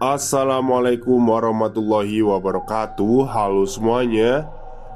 Assalamualaikum 0.00 1.20
warahmatullahi 1.28 2.24
wabarakatuh. 2.24 3.28
Halo 3.28 3.68
semuanya. 3.68 4.48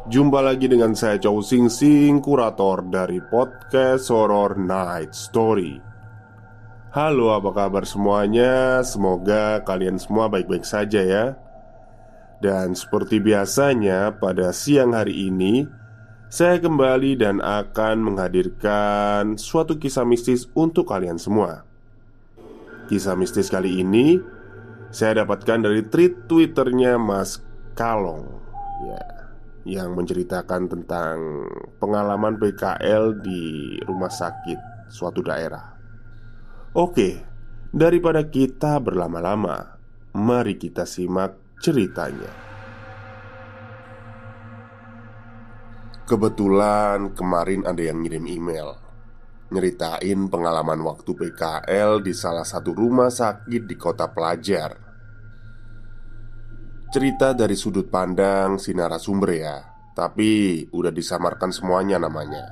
Jumpa 0.09 0.41
lagi 0.41 0.65
dengan 0.65 0.97
saya 0.97 1.21
Chow 1.21 1.45
Sing 1.45 1.69
Sing 1.69 2.25
Kurator 2.25 2.81
dari 2.89 3.21
podcast 3.21 4.09
Horror 4.09 4.57
Night 4.57 5.13
Story. 5.13 5.77
Halo 6.97 7.37
apa 7.37 7.53
kabar 7.53 7.85
semuanya? 7.85 8.81
Semoga 8.81 9.61
kalian 9.69 10.01
semua 10.01 10.33
baik-baik 10.33 10.65
saja 10.65 11.05
ya. 11.05 11.37
Dan 12.41 12.73
seperti 12.73 13.21
biasanya 13.21 14.17
pada 14.17 14.57
siang 14.57 14.97
hari 14.97 15.29
ini 15.29 15.69
Saya 16.33 16.57
kembali 16.65 17.21
dan 17.21 17.45
akan 17.45 18.01
menghadirkan 18.01 19.37
suatu 19.37 19.77
kisah 19.77 20.09
mistis 20.09 20.49
untuk 20.57 20.89
kalian 20.89 21.21
semua. 21.21 21.69
Kisah 22.89 23.13
mistis 23.21 23.53
kali 23.53 23.85
ini 23.85 24.34
saya 24.95 25.27
dapatkan 25.27 25.67
dari 25.67 25.83
tweet 25.91 26.31
twitternya 26.31 27.03
Mas 27.03 27.43
Kalong 27.75 28.31
ya 28.87 29.03
yang 29.67 29.99
menceritakan 29.99 30.71
tentang 30.71 31.51
pengalaman 31.83 32.39
PKL 32.39 33.19
di 33.19 33.75
rumah 33.83 34.13
sakit 34.13 34.87
suatu 34.87 35.19
daerah. 35.19 35.75
Oke, 36.79 37.27
daripada 37.75 38.23
kita 38.31 38.79
berlama-lama, 38.79 39.83
mari 40.15 40.55
kita 40.63 40.87
simak 40.87 41.59
ceritanya. 41.59 42.31
Kebetulan 46.07 47.17
kemarin 47.17 47.67
ada 47.67 47.83
yang 47.83 48.05
ngirim 48.05 48.29
email 48.29 48.85
Nyeritain 49.55 50.27
pengalaman 50.33 50.83
waktu 50.83 51.15
PKL 51.15 52.03
di 52.03 52.11
salah 52.11 52.43
satu 52.43 52.75
rumah 52.75 53.07
sakit 53.07 53.69
di 53.69 53.79
kota 53.79 54.11
pelajar 54.11 54.84
Cerita 56.95 57.35
dari 57.35 57.59
sudut 57.59 57.91
pandang 57.91 58.55
si 58.63 58.71
narasumber 58.71 59.31
ya. 59.35 59.59
Tapi 59.99 60.63
udah 60.71 60.95
disamarkan 60.95 61.51
semuanya 61.51 61.99
namanya. 61.99 62.47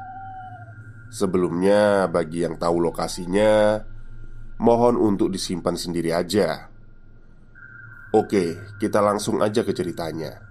Sebelumnya 1.15 2.11
bagi 2.11 2.43
yang 2.43 2.59
tahu 2.59 2.83
lokasinya 2.83 3.79
Mohon 4.59 4.99
untuk 4.99 5.31
disimpan 5.31 5.79
sendiri 5.79 6.11
aja. 6.11 6.75
Oke, 8.11 8.59
kita 8.83 8.99
langsung 8.99 9.39
aja 9.47 9.63
ke 9.63 9.71
ceritanya. 9.71 10.43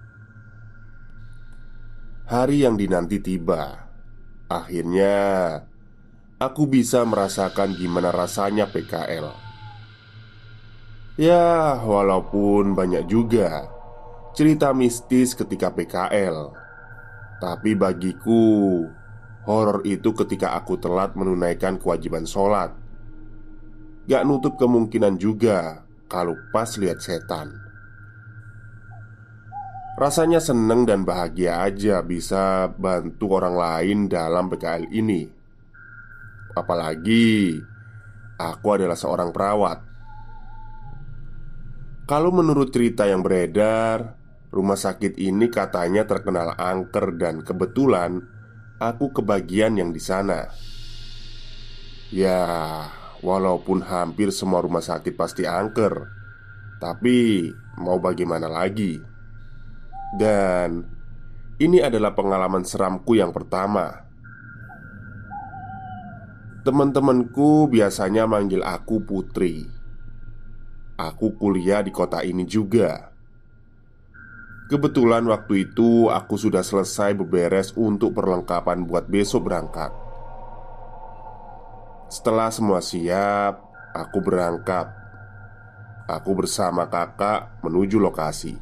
Hari 2.31 2.63
yang 2.63 2.79
dinanti 2.79 3.19
tiba. 3.19 3.91
Akhirnya 4.47 5.19
Aku 6.39 6.63
bisa 6.63 7.03
merasakan 7.03 7.75
gimana 7.75 8.15
rasanya 8.15 8.71
PKL 8.71 9.51
Ya, 11.19 11.75
walaupun 11.83 12.71
banyak 12.71 13.11
juga 13.11 13.70
cerita 14.31 14.71
mistis 14.71 15.35
ketika 15.35 15.71
PKL. 15.71 16.55
Tapi 17.41 17.73
bagiku, 17.73 18.85
horor 19.43 19.81
itu 19.83 20.13
ketika 20.13 20.53
aku 20.55 20.77
telat 20.77 21.17
menunaikan 21.17 21.81
kewajiban 21.81 22.23
sholat. 22.23 22.71
Gak 24.05 24.25
nutup 24.25 24.57
kemungkinan 24.57 25.17
juga 25.17 25.85
kalau 26.05 26.37
pas 26.53 26.69
lihat 26.77 27.01
setan. 27.01 27.53
Rasanya 29.99 30.41
seneng 30.41 30.87
dan 30.87 31.05
bahagia 31.05 31.61
aja 31.61 32.01
bisa 32.01 32.71
bantu 32.73 33.37
orang 33.37 33.55
lain 33.55 33.97
dalam 34.09 34.49
PKL 34.49 34.89
ini. 34.89 35.29
Apalagi 36.57 37.59
aku 38.39 38.67
adalah 38.73 38.97
seorang 38.97 39.29
perawat. 39.29 39.79
Kalau 42.09 42.33
menurut 42.33 42.73
cerita 42.73 43.05
yang 43.05 43.21
beredar, 43.21 44.20
Rumah 44.51 44.75
sakit 44.75 45.15
ini 45.15 45.47
katanya 45.47 46.03
terkenal 46.03 46.59
angker 46.59 47.15
dan 47.15 47.39
kebetulan 47.39 48.19
aku 48.83 49.15
kebagian 49.15 49.79
yang 49.79 49.95
di 49.95 50.03
sana. 50.03 50.51
Ya, 52.11 52.43
walaupun 53.23 53.79
hampir 53.79 54.35
semua 54.35 54.59
rumah 54.59 54.83
sakit 54.83 55.15
pasti 55.15 55.47
angker, 55.47 56.03
tapi 56.83 57.47
mau 57.79 58.03
bagaimana 58.03 58.51
lagi? 58.51 58.99
Dan 60.19 60.83
ini 61.55 61.79
adalah 61.79 62.11
pengalaman 62.11 62.67
seramku 62.67 63.15
yang 63.15 63.31
pertama. 63.31 64.03
Teman-temanku 66.67 67.71
biasanya 67.71 68.27
manggil 68.27 68.67
aku 68.67 68.99
Putri. 69.07 69.63
Aku 70.99 71.39
kuliah 71.39 71.79
di 71.79 71.95
kota 71.95 72.19
ini 72.27 72.43
juga. 72.43 73.10
Kebetulan 74.71 75.27
waktu 75.27 75.67
itu 75.67 76.07
aku 76.07 76.39
sudah 76.39 76.63
selesai 76.63 77.11
beberes 77.11 77.75
untuk 77.75 78.15
perlengkapan 78.15 78.87
buat 78.87 79.03
besok 79.03 79.51
berangkat. 79.51 79.91
Setelah 82.07 82.47
semua 82.55 82.79
siap, 82.79 83.59
aku 83.91 84.23
berangkat. 84.23 84.87
Aku 86.07 86.31
bersama 86.39 86.87
kakak 86.87 87.51
menuju 87.67 87.99
lokasi. 87.99 88.55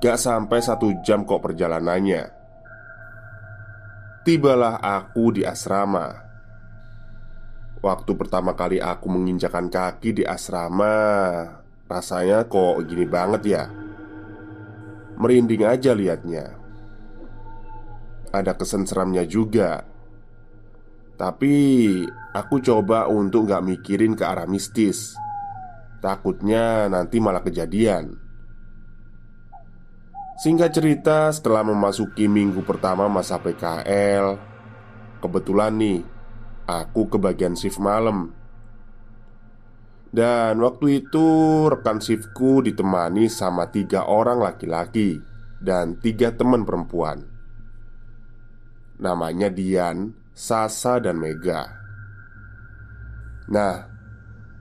Gak 0.00 0.16
sampai 0.16 0.64
satu 0.64 0.96
jam 1.04 1.28
kok 1.28 1.44
perjalanannya. 1.44 2.32
Tibalah 4.24 4.80
aku 4.80 5.36
di 5.36 5.44
asrama. 5.44 6.08
Waktu 7.84 8.12
pertama 8.16 8.56
kali 8.56 8.80
aku 8.80 9.12
menginjakan 9.12 9.68
kaki 9.68 10.16
di 10.16 10.24
asrama, 10.24 10.96
rasanya 11.84 12.48
kok 12.48 12.80
gini 12.88 13.04
banget 13.04 13.44
ya. 13.44 13.64
Merinding 15.18 15.62
aja 15.68 15.92
liatnya. 15.92 16.56
Ada 18.32 18.56
kesan 18.56 18.88
seramnya 18.88 19.28
juga. 19.28 19.84
Tapi 21.20 21.54
aku 22.32 22.56
coba 22.64 23.06
untuk 23.06 23.48
gak 23.48 23.62
mikirin 23.62 24.16
ke 24.16 24.24
arah 24.24 24.48
mistis. 24.48 25.12
Takutnya 26.00 26.88
nanti 26.88 27.20
malah 27.22 27.44
kejadian. 27.44 28.22
Singkat 30.42 30.70
cerita 30.74 31.30
setelah 31.30 31.62
memasuki 31.62 32.26
minggu 32.26 32.66
pertama 32.66 33.06
masa 33.06 33.38
PKL 33.38 34.34
Kebetulan 35.22 35.70
nih 35.78 36.02
Aku 36.66 37.06
kebagian 37.06 37.54
shift 37.54 37.78
malam 37.78 38.34
dan 40.12 40.60
waktu 40.60 41.00
itu 41.04 41.28
rekan 41.72 41.96
shiftku 41.96 42.60
ditemani 42.60 43.32
sama 43.32 43.72
tiga 43.72 44.04
orang 44.04 44.44
laki-laki 44.44 45.24
dan 45.56 45.96
tiga 45.96 46.36
teman 46.36 46.68
perempuan. 46.68 47.24
Namanya 49.00 49.48
Dian, 49.48 50.12
Sasa, 50.36 51.00
dan 51.00 51.16
Mega. 51.16 51.64
Nah, 53.48 53.88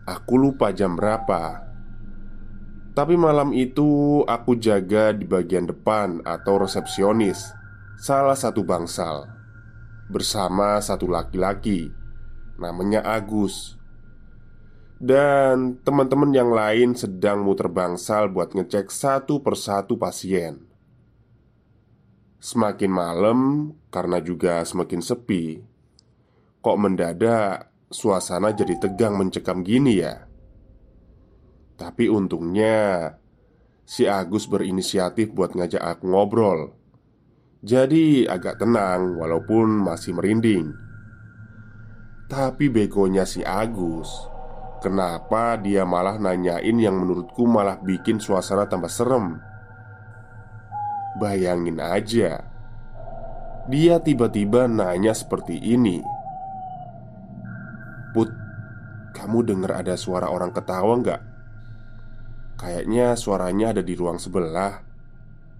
aku 0.08 0.40
lupa 0.40 0.72
jam 0.72 0.96
berapa. 0.96 1.68
Tapi 2.96 3.16
malam 3.20 3.52
itu 3.52 4.24
aku 4.24 4.56
jaga 4.56 5.12
di 5.12 5.28
bagian 5.28 5.68
depan 5.68 6.24
atau 6.24 6.64
resepsionis 6.64 7.52
salah 8.00 8.36
satu 8.36 8.68
bangsal 8.68 9.32
bersama 10.12 10.80
satu 10.84 11.08
laki-laki 11.08 11.92
namanya 12.60 13.02
Agus. 13.04 13.81
Dan 15.02 15.82
teman-teman 15.82 16.30
yang 16.30 16.54
lain 16.54 16.94
sedang 16.94 17.42
muter 17.42 17.66
bangsal 17.74 18.30
buat 18.30 18.54
ngecek 18.54 18.94
satu 18.94 19.42
persatu 19.42 19.98
pasien. 19.98 20.70
Semakin 22.38 22.94
malam, 22.94 23.40
karena 23.90 24.22
juga 24.22 24.62
semakin 24.62 25.02
sepi, 25.02 25.58
kok 26.62 26.78
mendadak 26.78 27.74
suasana 27.90 28.54
jadi 28.54 28.78
tegang 28.78 29.18
mencekam 29.18 29.66
gini 29.66 30.06
ya. 30.06 30.30
Tapi 31.82 32.06
untungnya 32.06 33.18
si 33.82 34.06
Agus 34.06 34.46
berinisiatif 34.46 35.34
buat 35.34 35.58
ngajak 35.58 35.82
aku 35.82 36.14
ngobrol. 36.14 36.78
Jadi 37.66 38.30
agak 38.30 38.62
tenang 38.62 39.18
walaupun 39.18 39.82
masih 39.82 40.14
merinding. 40.14 40.70
Tapi 42.30 42.70
begonya 42.70 43.26
si 43.26 43.42
Agus 43.42 44.30
Kenapa 44.82 45.62
dia 45.62 45.86
malah 45.86 46.18
nanyain 46.18 46.74
yang 46.74 46.98
menurutku 46.98 47.46
malah 47.46 47.78
bikin 47.78 48.18
suasana 48.18 48.66
tambah 48.66 48.90
serem? 48.90 49.38
Bayangin 51.22 51.78
aja. 51.78 52.42
Dia 53.70 54.02
tiba-tiba 54.02 54.66
nanya 54.66 55.14
seperti 55.14 55.54
ini. 55.62 56.02
Put, 58.10 58.34
kamu 59.14 59.54
dengar 59.54 59.86
ada 59.86 59.94
suara 59.94 60.34
orang 60.34 60.50
ketawa 60.50 60.98
nggak? 60.98 61.22
Kayaknya 62.58 63.14
suaranya 63.14 63.78
ada 63.78 63.86
di 63.86 63.94
ruang 63.94 64.18
sebelah. 64.18 64.82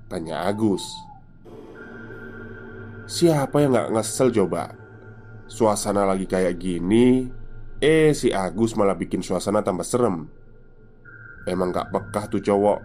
Tanya 0.10 0.50
Agus. 0.50 0.82
Siapa 3.06 3.62
yang 3.62 3.78
nggak 3.78 3.92
ngesel 3.94 4.34
coba? 4.34 4.74
Suasana 5.46 6.10
lagi 6.10 6.26
kayak 6.26 6.58
gini 6.58 7.41
Eh 7.82 8.14
si 8.14 8.30
Agus 8.30 8.78
malah 8.78 8.94
bikin 8.94 9.26
suasana 9.26 9.66
tambah 9.66 9.82
serem. 9.82 10.30
Emang 11.50 11.74
gak 11.74 11.90
pekah 11.90 12.30
tuh 12.30 12.38
cowok. 12.38 12.80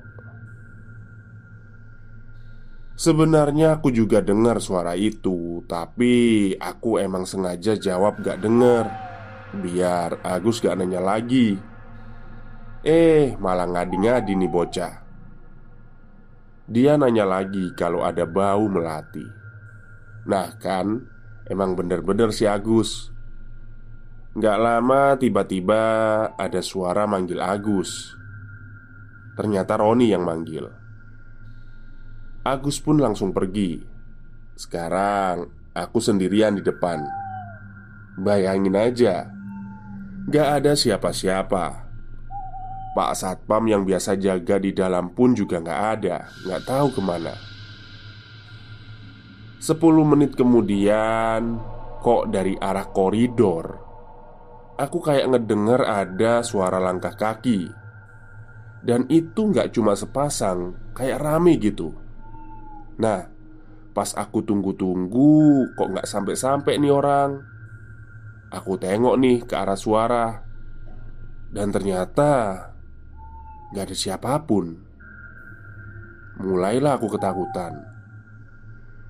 Sebenarnya 2.97 3.77
aku 3.77 3.93
juga 3.93 4.25
dengar 4.25 4.57
suara 4.57 4.97
itu 4.97 5.61
Tapi 5.69 6.57
aku 6.57 6.97
emang 6.97 7.29
sengaja 7.29 7.77
jawab 7.77 8.25
gak 8.25 8.41
dengar 8.41 8.89
Biar 9.53 10.17
Agus 10.25 10.65
gak 10.65 10.81
nanya 10.81 11.05
lagi. 11.05 11.61
Eh 12.81 13.37
malah 13.37 13.69
ngadi-ngadi 13.69 14.33
nih 14.33 14.49
bocah. 14.49 14.95
Dia 16.73 16.97
nanya 16.97 17.29
lagi 17.29 17.77
kalau 17.77 18.01
ada 18.01 18.25
bau 18.25 18.65
melati. 18.65 19.29
Nah 20.25 20.57
kan 20.57 21.05
Emang 21.47 21.79
bener-bener 21.79 22.35
si 22.35 22.43
Agus 22.43 23.15
Gak 24.37 24.61
lama 24.61 25.17
tiba-tiba 25.17 25.85
ada 26.37 26.61
suara 26.61 27.09
manggil 27.09 27.41
Agus. 27.41 28.13
Ternyata 29.33 29.81
Roni 29.81 30.13
yang 30.13 30.29
manggil. 30.29 30.69
Agus 32.45 32.77
pun 32.85 33.01
langsung 33.01 33.33
pergi. 33.33 33.81
Sekarang 34.53 35.49
aku 35.73 36.05
sendirian 36.05 36.53
di 36.53 36.61
depan. 36.61 37.01
Bayangin 38.21 38.77
aja. 38.77 39.25
Gak 40.29 40.49
ada 40.61 40.77
siapa-siapa. 40.77 41.89
Pak 42.93 43.13
Satpam 43.17 43.65
yang 43.73 43.89
biasa 43.89 44.21
jaga 44.21 44.61
di 44.61 44.77
dalam 44.77 45.17
pun 45.17 45.33
juga 45.33 45.65
gak 45.65 45.81
ada. 45.97 46.29
Gak 46.45 46.69
tahu 46.69 46.93
ke 46.93 47.01
mana. 47.01 47.33
Sepuluh 49.65 50.05
menit 50.05 50.37
kemudian 50.37 51.57
Kok 52.05 52.29
dari 52.29 52.53
arah 52.61 52.93
koridor 52.93 53.86
Aku 54.77 55.01
kayak 55.01 55.33
ngedenger 55.33 55.81
ada 55.89 56.45
suara 56.45 56.77
langkah 56.77 57.17
kaki. 57.17 57.73
Dan 58.87 59.09
itu 59.11 59.51
nggak 59.51 59.75
cuma 59.75 59.99
sepasang 59.99 60.77
Kayak 60.93 61.25
rame 61.25 61.57
gitu. 61.57 61.97
Nah 63.01 63.25
Pas 63.97 64.13
aku 64.13 64.45
tunggu-tunggu 64.45 65.73
Kok 65.75 65.89
nggak 65.97 66.07
sampai-sampai 66.07 66.77
nih 66.77 66.93
orang? 66.93 67.41
Aku 68.53 68.77
tengok 68.77 69.17
nih 69.17 69.43
ke 69.49 69.57
arah 69.57 69.81
suara. 69.81 70.45
Dan 71.51 71.73
ternyata 71.73 72.33
Gak 73.75 73.91
ada 73.91 73.97
siapa 73.97 74.45
pun. 74.47 74.79
Mulailah 76.39 77.01
aku 77.01 77.11
ketakutan. 77.17 77.75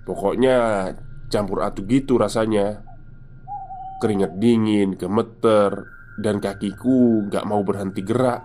Pokoknya 0.06 0.88
campur 1.26 1.60
aduk 1.66 1.90
gitu 1.90 2.16
rasanya 2.16 2.85
Keringat 3.96 4.36
dingin, 4.36 4.94
gemeter 4.94 5.88
Dan 6.20 6.40
kakiku 6.40 7.28
gak 7.28 7.44
mau 7.48 7.60
berhenti 7.64 8.00
gerak 8.04 8.44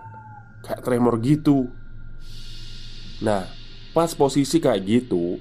Kayak 0.62 0.82
tremor 0.86 1.18
gitu. 1.18 1.66
Nah, 3.26 3.42
pas 3.90 4.10
posisi 4.14 4.62
kayak 4.62 4.82
gitu 4.86 5.38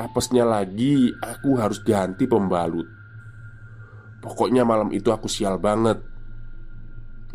Apesnya 0.00 0.48
lagi 0.48 1.12
aku 1.20 1.60
harus 1.60 1.84
ganti 1.84 2.24
pembalut. 2.24 2.88
Pokoknya 4.24 4.64
malam 4.64 4.88
itu 4.96 5.12
aku 5.12 5.28
sial 5.28 5.60
banget. 5.60 6.00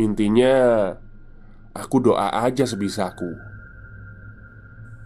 Intinya 0.02 0.90
Aku 1.76 2.02
doa 2.02 2.32
aja 2.32 2.66
sebisaku 2.66 3.56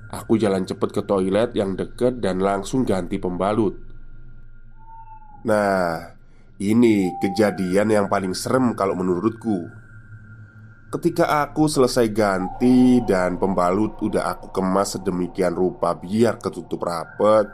Aku 0.10 0.42
jalan 0.42 0.66
cepet 0.66 0.90
ke 0.90 1.02
toilet 1.06 1.54
yang 1.54 1.78
deket 1.78 2.18
dan 2.18 2.42
langsung 2.42 2.82
ganti 2.82 3.22
pembalut. 3.22 3.78
Nah, 5.46 6.18
ini 6.60 7.16
kejadian 7.24 7.90
yang 7.90 8.06
paling 8.12 8.36
serem 8.36 8.76
kalau 8.76 8.94
menurutku. 8.94 9.72
Ketika 10.90 11.46
aku 11.46 11.70
selesai 11.70 12.12
ganti 12.12 13.00
dan 13.08 13.40
pembalut 13.40 13.96
udah 14.04 14.36
aku 14.36 14.52
kemas 14.52 14.98
sedemikian 14.98 15.54
rupa 15.54 15.94
biar 15.94 16.42
ketutup 16.42 16.82
rapet 16.82 17.46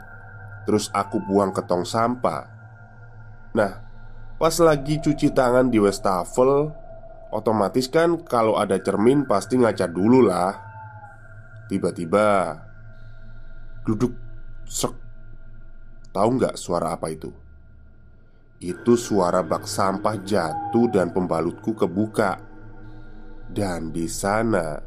Terus 0.65 0.89
aku 0.89 1.21
buang 1.21 1.53
ke 1.53 1.61
tong 1.61 1.85
sampah. 1.85 2.49
Nah, 3.53 3.71
pas 4.41 4.55
lagi 4.59 4.97
cuci 4.97 5.29
tangan 5.31 5.69
di 5.69 5.77
wastafel 5.77 6.73
Otomatis 7.29 7.91
kan 7.91 8.15
kalau 8.23 8.55
ada 8.55 8.79
cermin 8.79 9.27
pasti 9.29 9.59
ngaca 9.59 9.85
dulu 9.91 10.25
lah. 10.25 10.55
Tiba-tiba 11.69 12.57
Duduk 13.85 14.13
Sek. 14.65 14.93
Tahu 16.09 16.29
nggak 16.41 16.55
suara 16.57 16.95
apa 16.95 17.11
itu? 17.11 17.44
Itu 18.63 18.95
suara 18.95 19.43
bak 19.43 19.67
sampah 19.67 20.15
jatuh 20.23 20.87
dan 20.87 21.11
pembalutku 21.11 21.75
kebuka. 21.75 22.39
Dan 23.51 23.91
di 23.91 24.07
sana 24.07 24.79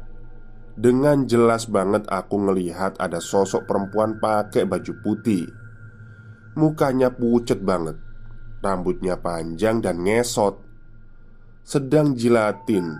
Dengan 0.79 1.27
jelas 1.27 1.67
banget 1.67 2.07
aku 2.07 2.39
ngelihat 2.39 2.99
ada 3.03 3.19
sosok 3.19 3.67
perempuan 3.67 4.17
pakai 4.17 4.63
baju 4.63 4.93
putih. 5.03 5.43
Mukanya 6.55 7.11
pucet 7.11 7.59
banget 7.61 7.99
Rambutnya 8.59 9.19
panjang 9.19 9.83
dan 9.83 10.03
ngesot 10.03 10.59
Sedang 11.63 12.15
jilatin. 12.17 12.97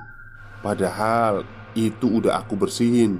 Padahal 0.60 1.48
itu 1.74 2.20
udah 2.20 2.44
aku 2.44 2.60
bersihin. 2.60 3.18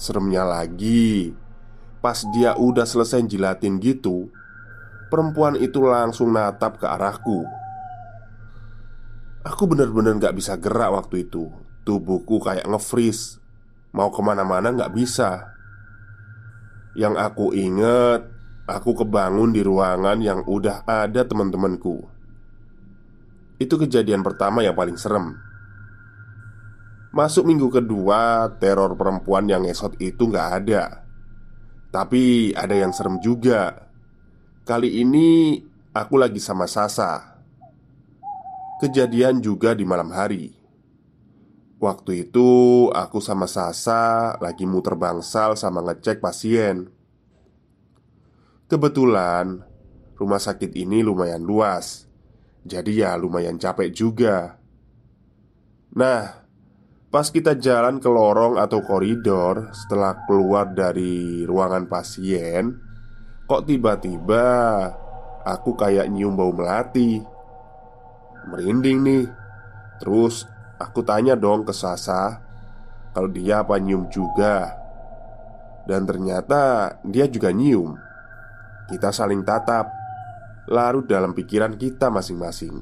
Seremnya 0.00 0.42
lagi 0.42 1.36
Pas 2.00 2.24
dia 2.32 2.56
udah 2.56 2.88
selesai 2.88 3.20
jilatin 3.28 3.76
gitu 3.76 4.32
Perempuan 5.10 5.58
itu 5.58 5.82
langsung 5.82 6.30
natap 6.30 6.78
ke 6.78 6.86
arahku. 6.86 7.42
Aku 9.42 9.66
bener-bener 9.66 10.16
gak 10.22 10.38
bisa 10.38 10.54
gerak 10.56 10.94
waktu 10.94 11.26
itu. 11.26 11.50
Tubuhku 11.82 12.38
kayak 12.38 12.70
nge-freeze. 12.70 13.42
Mau 13.90 14.14
ke 14.14 14.20
mana-mana 14.22 14.70
gak 14.70 14.94
bisa. 14.94 15.50
Yang 16.94 17.14
aku 17.18 17.46
inget 17.58 18.40
Aku 18.70 18.94
kebangun 18.94 19.50
di 19.50 19.66
ruangan 19.66 20.22
yang 20.22 20.46
udah 20.46 20.86
ada 20.86 21.26
teman-temanku. 21.26 22.06
Itu 23.58 23.74
kejadian 23.74 24.22
pertama 24.22 24.62
yang 24.62 24.78
paling 24.78 24.94
serem. 24.94 25.34
Masuk 27.10 27.50
minggu 27.50 27.66
kedua 27.66 28.46
Teror 28.62 28.94
perempuan 28.94 29.50
yang 29.50 29.66
ngesot 29.66 29.98
itu 29.98 30.30
gak 30.30 30.62
ada. 30.62 31.02
Tapi 31.90 32.54
ada 32.54 32.70
yang 32.70 32.94
serem 32.94 33.18
juga 33.18 33.89
Kali 34.70 35.02
ini 35.02 35.58
aku 35.90 36.14
lagi 36.14 36.38
sama 36.38 36.70
Sasa. 36.70 37.42
Kejadian 38.78 39.42
juga 39.42 39.74
di 39.74 39.82
malam 39.82 40.14
hari. 40.14 40.54
Waktu 41.82 42.30
itu 42.30 42.86
aku 42.94 43.18
sama 43.18 43.50
Sasa 43.50 44.38
lagi 44.38 44.70
muter 44.70 44.94
bangsal 44.94 45.58
sama 45.58 45.82
ngecek 45.82 46.22
pasien. 46.22 46.86
Kebetulan 48.70 49.58
rumah 50.14 50.38
sakit 50.38 50.70
ini 50.78 51.02
lumayan 51.02 51.42
luas. 51.42 52.06
Jadi 52.62 53.02
ya 53.02 53.18
lumayan 53.18 53.58
capek 53.58 53.90
juga. 53.90 54.54
Nah, 55.98 56.46
pas 57.10 57.26
kita 57.26 57.58
jalan 57.58 57.98
ke 57.98 58.06
lorong 58.06 58.54
atau 58.54 58.86
koridor 58.86 59.74
setelah 59.74 60.14
keluar 60.30 60.70
dari 60.70 61.42
ruangan 61.42 61.90
pasien, 61.90 62.89
Kok 63.50 63.66
tiba-tiba 63.66 64.46
aku 65.42 65.74
kayak 65.74 66.06
nyium 66.06 66.38
bau 66.38 66.54
melati? 66.54 67.18
Merinding 68.46 68.98
nih. 69.02 69.26
Terus 69.98 70.46
aku 70.78 71.02
tanya 71.02 71.34
dong 71.34 71.66
ke 71.66 71.74
Sasa 71.74 72.38
Kalau 73.10 73.26
dia 73.26 73.66
apa 73.66 73.74
nyium 73.82 74.06
juga. 74.06 74.70
Dan 75.82 76.06
ternyata 76.06 76.94
dia 77.02 77.26
juga 77.26 77.50
nyium. 77.50 77.98
Kita 78.86 79.10
saling 79.10 79.42
tatap 79.42 79.90
Larut 80.70 81.10
dalam 81.10 81.34
pikiran 81.34 81.74
kita 81.74 82.06
masing-masing. 82.06 82.78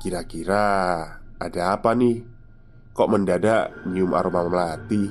Kira-kira 0.00 0.64
ada 1.36 1.76
apa 1.76 1.92
nih? 1.92 2.24
Kok 2.96 3.08
mendadak 3.12 3.84
nyium 3.84 4.16
aroma 4.16 4.48
melati? 4.48 5.04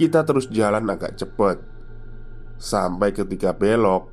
Kita 0.00 0.24
terus 0.24 0.48
jalan 0.48 0.88
agak 0.88 1.20
cepat 1.20 1.75
Sampai 2.56 3.12
ketika 3.12 3.52
belok 3.52 4.08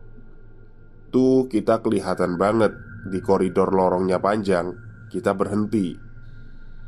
Tuh 1.15 1.47
kita 1.47 1.79
kelihatan 1.79 2.35
banget 2.35 2.75
Di 3.07 3.23
koridor 3.23 3.71
lorongnya 3.71 4.19
panjang 4.19 4.75
Kita 5.07 5.31
berhenti. 5.31 5.95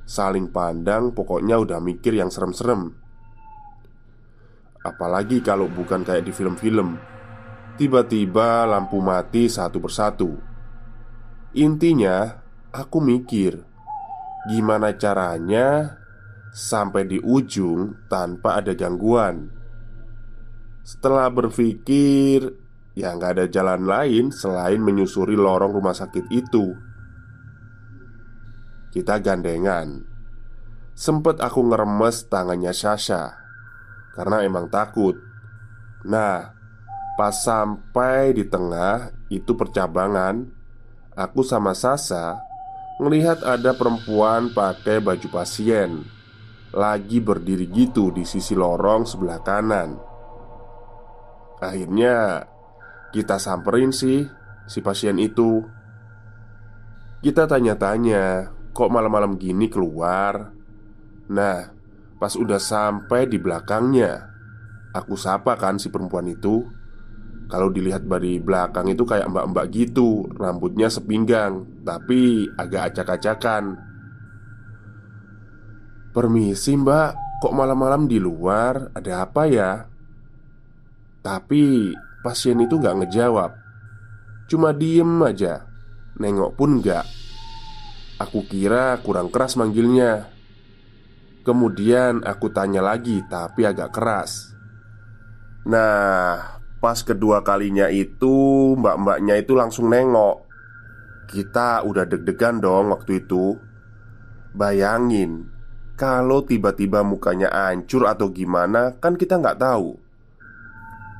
Saling 0.05 0.51
pandang 0.51 1.15
pokoknya 1.15 1.57
udah 1.57 1.81
mikir 1.81 2.13
yang 2.13 2.29
serem-serem. 2.29 2.93
Apalagi 4.85 5.41
kalau 5.41 5.65
bukan 5.71 6.03
kayak 6.03 6.27
di 6.27 6.35
film-film 6.35 6.99
Tiba-tiba 7.75 8.63
lampu 8.67 9.03
mati 9.03 9.51
satu 9.51 9.79
persatu. 9.79 10.31
Intinya 11.55 12.35
aku 12.75 12.99
mikir 12.99 13.63
Gimana 14.51 14.93
caranya 14.99 15.97
Sampai 16.51 17.07
di 17.07 17.19
ujung 17.19 18.07
tanpa 18.11 18.59
ada 18.59 18.71
gangguan 18.75 19.54
setelah 20.85 21.33
berpikir, 21.33 22.45
ya 22.93 23.17
nggak 23.17 23.41
ada 23.41 23.45
jalan 23.49 23.89
lain 23.89 24.29
selain 24.29 24.77
menyusuri 24.77 25.33
lorong 25.33 25.73
rumah 25.73 25.97
sakit 25.97 26.29
itu. 26.29 26.77
Kita 28.93 29.17
gandengan. 29.17 30.05
Sempet 30.93 31.41
aku 31.41 31.65
ngeremes 31.65 32.29
tangannya 32.29 32.69
Sasha 32.69 33.33
karena 34.13 34.45
emang 34.45 34.69
takut. 34.69 35.17
Nah, 36.05 36.53
pas 37.17 37.33
sampai 37.33 38.37
di 38.37 38.45
tengah 38.45 39.09
itu 39.33 39.57
percabangan, 39.57 40.45
aku 41.17 41.41
sama 41.41 41.73
Sasa 41.73 42.37
melihat 43.01 43.41
ada 43.41 43.73
perempuan 43.73 44.53
pakai 44.53 45.01
baju 45.01 45.27
pasien 45.33 46.05
lagi 46.71 47.17
berdiri 47.19 47.67
gitu 47.73 48.13
di 48.13 48.21
sisi 48.21 48.53
lorong 48.53 49.09
sebelah 49.09 49.41
kanan. 49.41 50.14
Akhirnya 51.63 52.43
kita 53.15 53.39
samperin 53.39 53.95
sih 53.95 54.27
si 54.67 54.83
pasien 54.83 55.15
itu 55.15 55.63
Kita 57.23 57.47
tanya-tanya 57.47 58.51
Kok 58.75 58.91
malam-malam 58.91 59.39
gini 59.39 59.71
keluar 59.71 60.51
Nah 61.31 61.71
pas 62.19 62.33
udah 62.35 62.59
sampai 62.59 63.31
di 63.31 63.39
belakangnya 63.39 64.35
Aku 64.91 65.15
sapa 65.15 65.55
kan 65.55 65.79
si 65.79 65.87
perempuan 65.87 66.27
itu 66.27 66.67
Kalau 67.47 67.71
dilihat 67.71 68.03
dari 68.03 68.35
belakang 68.43 68.91
itu 68.91 69.07
kayak 69.07 69.31
mbak-mbak 69.31 69.71
gitu 69.71 70.27
Rambutnya 70.35 70.91
sepinggang 70.91 71.63
Tapi 71.87 72.51
agak 72.59 72.91
acak-acakan 72.91 73.79
Permisi 76.11 76.75
mbak 76.75 77.39
Kok 77.39 77.53
malam-malam 77.55 78.11
di 78.11 78.19
luar? 78.19 78.91
Ada 78.91 79.27
apa 79.27 79.43
ya? 79.47 79.94
Tapi 81.25 81.89
pasien 82.21 82.61
itu 82.61 82.77
nggak 82.77 83.01
ngejawab. 83.01 83.57
Cuma 84.45 84.77
diem 84.77 85.09
aja. 85.25 85.65
Nengok 86.21 86.53
pun 86.53 86.77
nggak. 86.77 87.05
Aku 88.21 88.45
kira 88.45 89.01
kurang 89.01 89.33
keras 89.33 89.57
manggilnya. 89.57 90.29
Kemudian 91.41 92.21
aku 92.21 92.53
tanya 92.53 92.85
lagi 92.85 93.25
tapi 93.25 93.65
agak 93.65 93.89
keras. 93.89 94.53
Nah 95.65 96.61
pas 96.77 97.01
kedua 97.01 97.41
kalinya 97.41 97.89
itu 97.89 98.77
mbak-mbaknya 98.77 99.41
itu 99.41 99.57
langsung 99.57 99.89
nengok. 99.89 100.45
Kita 101.25 101.81
udah 101.81 102.05
deg-degan 102.05 102.61
dong 102.61 102.93
waktu 102.93 103.25
itu. 103.25 103.57
Bayangin 104.53 105.51
Kalau 105.97 106.45
tiba-tiba 106.45 107.03
mukanya 107.03 107.51
hancur 107.51 108.07
atau 108.07 108.31
gimana 108.31 108.95
Kan 109.03 109.19
kita 109.19 109.35
nggak 109.35 109.59
tahu 109.59 110.04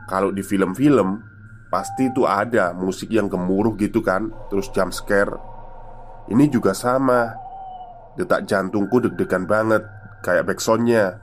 kalau 0.06 0.30
di 0.30 0.46
film-film 0.46 1.22
Pasti 1.70 2.08
itu 2.08 2.24
ada 2.24 2.72
musik 2.72 3.12
yang 3.12 3.28
gemuruh 3.28 3.76
gitu 3.76 4.00
kan 4.00 4.32
Terus 4.48 4.70
jump 4.72 4.94
scare. 4.96 5.36
Ini 6.32 6.50
juga 6.50 6.74
sama. 6.74 7.36
Detak 8.16 8.48
jantungku 8.48 9.04
deg-degan 9.04 9.50
banget 9.50 9.84
Kayak 10.24 10.54
backsoundnya. 10.54 11.20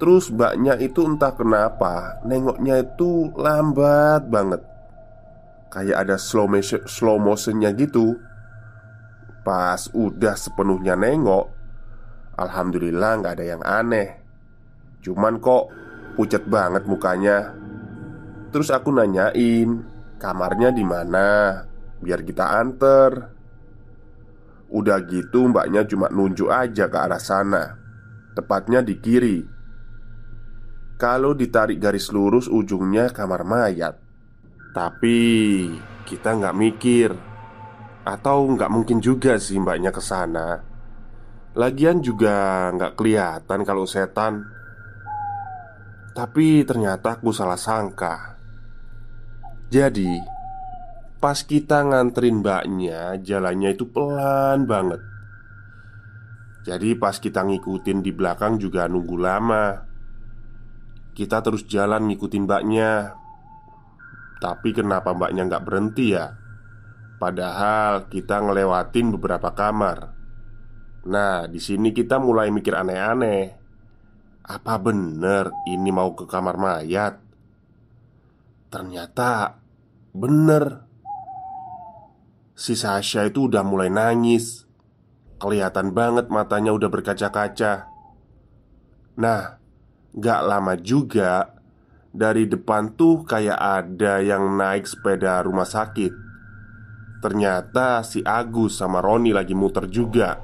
Terus 0.00 0.32
mbaknya 0.34 0.74
itu 0.80 1.06
entah 1.06 1.34
kenapa 1.34 2.18
Nengoknya 2.26 2.82
itu 2.82 3.30
lambat 3.38 4.26
banget. 4.26 4.62
Kayak 5.70 6.06
ada 6.06 6.16
slow, 6.18 6.46
motion, 6.46 6.82
slow 6.86 7.18
motionnya 7.18 7.74
gitu. 7.74 8.18
Pas 9.42 9.90
udah 9.92 10.38
sepenuhnya 10.38 10.94
nengok 10.96 11.54
Alhamdulillah 12.34 13.22
nggak 13.22 13.34
ada 13.38 13.46
yang 13.46 13.62
aneh. 13.62 14.18
Cuman 15.06 15.38
kok 15.38 15.70
pucat 16.18 16.42
banget 16.50 16.82
mukanya 16.86 17.54
Terus 18.54 18.70
aku 18.70 18.94
nanyain 18.94 19.82
kamarnya 20.22 20.70
di 20.70 20.86
mana? 20.86 21.58
Biar 21.98 22.22
kita 22.22 22.54
anter. 22.54 23.34
Udah 24.70 25.02
gitu 25.10 25.50
mbaknya 25.50 25.82
cuma 25.90 26.06
nunjuk 26.06 26.50
aja 26.54 26.86
ke 26.86 26.98
arah 26.98 27.18
sana 27.18 27.74
Tepatnya 28.38 28.78
di 28.78 28.94
kiri. 29.02 29.42
Kalau 30.94 31.34
ditarik 31.34 31.82
garis 31.82 32.14
lurus 32.14 32.46
ujungnya 32.46 33.10
kamar 33.10 33.42
mayat. 33.42 33.98
Tapi 34.70 35.18
kita 36.06 36.38
nggak 36.38 36.54
mikir 36.54 37.10
Atau 38.06 38.54
nggak 38.54 38.70
mungkin 38.70 39.02
juga 39.02 39.34
sih 39.34 39.58
mbaknya 39.58 39.90
ke 39.90 39.98
sana. 39.98 40.62
Lagian 41.58 41.98
juga 41.98 42.70
nggak 42.70 42.94
kelihatan 42.94 43.66
kalau 43.66 43.82
setan. 43.82 44.46
Tapi 46.14 46.62
ternyata 46.62 47.18
aku 47.18 47.34
salah 47.34 47.58
sangka 47.58 48.33
jadi 49.68 50.34
Pas 51.24 51.40
kita 51.40 51.80
nganterin 51.88 52.44
mbaknya 52.44 53.16
Jalannya 53.16 53.72
itu 53.72 53.88
pelan 53.88 54.68
banget. 54.68 55.00
Jadi 56.68 56.92
pas 57.00 57.16
kita 57.16 57.44
ngikutin 57.48 58.04
di 58.04 58.12
belakang 58.12 58.60
juga 58.60 58.84
nunggu 58.84 59.16
lama. 59.16 59.88
Kita 61.16 61.40
terus 61.40 61.64
jalan 61.64 62.12
ngikutin 62.12 62.44
mbaknya. 62.44 63.16
Tapi 64.36 64.76
kenapa 64.76 65.16
mbaknya 65.16 65.48
nggak 65.48 65.64
berhenti 65.64 66.12
ya? 66.12 66.36
Padahal 67.16 68.12
kita 68.12 68.44
ngelewatin 68.44 69.16
beberapa 69.16 69.56
kamar. 69.56 70.12
Nah, 71.08 71.48
di 71.48 71.56
sini 71.56 71.96
kita 71.96 72.20
mulai 72.20 72.52
mikir 72.52 72.76
aneh-aneh. 72.76 73.56
Apa 74.44 74.76
bener 74.76 75.48
ini 75.72 75.88
mau 75.88 76.12
ke 76.12 76.28
kamar 76.28 76.60
mayat? 76.60 77.23
Ternyata 78.74 79.62
Bener. 80.10 80.82
Si 82.58 82.74
Sasha 82.74 83.26
itu 83.26 83.46
udah 83.46 83.62
mulai 83.62 83.86
nangis. 83.86 84.66
Kelihatan 85.38 85.94
banget 85.94 86.26
matanya 86.30 86.74
udah 86.74 86.86
berkaca-kaca. 86.86 87.90
Nah, 89.18 89.62
gak 90.14 90.40
lama 90.42 90.74
juga 90.78 91.54
Dari 92.14 92.46
depan 92.46 92.94
tuh 92.94 93.26
kayak 93.26 93.58
ada 93.58 94.22
yang 94.22 94.54
naik 94.54 94.86
sepeda 94.86 95.42
rumah 95.42 95.66
sakit. 95.66 96.14
Ternyata 97.18 98.06
si 98.06 98.22
Agus 98.22 98.78
sama 98.78 99.02
Roni 99.02 99.34
lagi 99.34 99.50
muter 99.50 99.90
juga. 99.90 100.38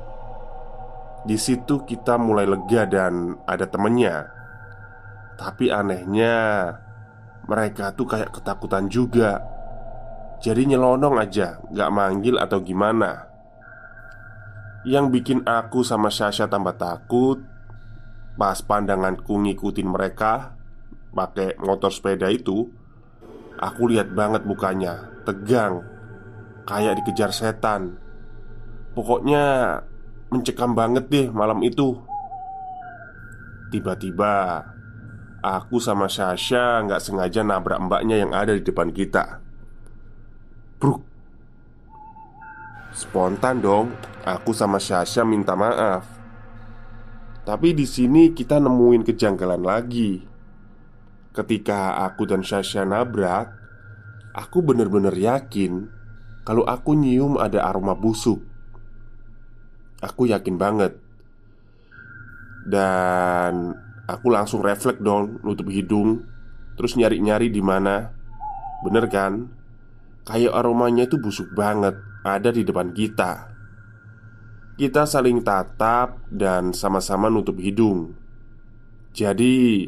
Di 1.23 1.39
situ 1.39 1.87
kita 1.87 2.19
mulai 2.19 2.51
lega 2.51 2.91
dan 2.91 3.39
ada 3.47 3.71
temennya. 3.71 4.27
Tapi 5.39 5.71
anehnya 5.71 6.35
Mereka 7.50 7.99
tuh 7.99 8.07
kayak 8.07 8.30
ketakutan 8.30 8.87
juga. 8.87 9.42
Jadi 10.38 10.71
nyelonong 10.71 11.19
aja, 11.19 11.59
gak 11.75 11.90
manggil 11.90 12.38
atau 12.38 12.62
gimana. 12.62 13.26
Yang 14.87 15.07
bikin 15.12 15.40
aku 15.45 15.85
sama 15.85 16.09
Sasha 16.09 16.49
tambah 16.49 16.73
takut 16.80 17.45
Pas 18.40 18.57
pandanganku 18.64 19.37
ngikutin 19.37 19.85
mereka 19.85 20.57
pakai 21.12 21.61
motor 21.61 21.92
sepeda 21.92 22.33
itu 22.33 22.64
Aku 23.61 23.92
lihat 23.92 24.16
banget 24.16 24.49
mukanya 24.49 25.04
Tegang 25.28 25.85
Kayak 26.64 27.04
dikejar 27.04 27.28
setan. 27.28 28.00
Pokoknya 28.97 29.76
Mencekam 30.30 30.78
banget 30.78 31.11
deh 31.11 31.26
malam 31.35 31.59
itu. 31.66 31.99
Tiba-tiba 33.75 34.62
Aku 35.40 35.80
sama 35.80 36.06
Sasha 36.12 36.85
nggak 36.85 37.00
sengaja 37.00 37.40
nabrak 37.40 37.80
mbaknya 37.80 38.20
yang 38.20 38.37
ada 38.37 38.52
di 38.52 38.61
depan 38.61 38.92
kita 38.92 39.40
Bruk 40.76 41.11
Spontan 42.90 43.62
dong, 43.62 43.94
aku 44.26 44.50
sama 44.50 44.82
Sasha 44.82 45.23
minta 45.23 45.54
maaf. 45.54 46.02
Tapi 47.47 47.70
di 47.70 47.87
sini 47.87 48.35
kita 48.35 48.59
nemuin 48.59 49.06
kejanggalan 49.06 49.62
lagi. 49.62 50.20
Ketika 51.30 52.02
aku 52.02 52.26
dan 52.26 52.42
Sasha 52.42 52.82
nabrak, 52.82 53.54
aku 54.35 54.61
bener-bener 54.66 55.14
yakin 55.14 55.87
kalau 56.42 56.66
aku 56.66 56.99
nyium 56.99 57.38
ada 57.38 57.62
aroma 57.62 57.94
busuk. 57.94 58.42
Aku 60.02 60.26
yakin 60.26 60.59
banget. 60.59 60.99
Dan 62.66 63.78
aku 64.17 64.33
langsung 64.33 64.64
refleks 64.64 64.99
dong 64.99 65.38
nutup 65.45 65.69
hidung, 65.69 66.25
terus 66.75 66.97
nyari-nyari 66.97 67.52
di 67.52 67.61
mana. 67.61 68.11
Bener 68.81 69.07
kan? 69.12 69.52
Kayak 70.25 70.57
aromanya 70.57 71.05
itu 71.05 71.21
busuk 71.21 71.52
banget 71.52 71.99
ada 72.25 72.49
di 72.49 72.64
depan 72.64 72.93
kita. 72.97 73.52
Kita 74.81 75.05
saling 75.05 75.45
tatap 75.45 76.25
dan 76.33 76.73
sama-sama 76.73 77.29
nutup 77.29 77.61
hidung. 77.61 78.17
Jadi, 79.12 79.85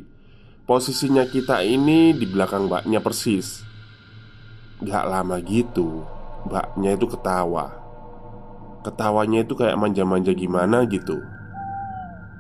posisinya 0.69 1.25
kita 1.25 1.65
ini 1.65 2.13
di 2.13 2.29
belakang 2.29 2.69
mbaknya 2.69 3.01
persis. 3.01 3.65
Gak 4.85 5.09
lama 5.09 5.41
gitu, 5.41 6.05
mbaknya 6.45 6.99
itu 6.99 7.07
ketawa. 7.09 7.73
Ketawanya 8.83 9.47
itu 9.47 9.55
kayak 9.55 9.79
manja-manja 9.79 10.35
gimana 10.35 10.85
gitu. 10.91 11.23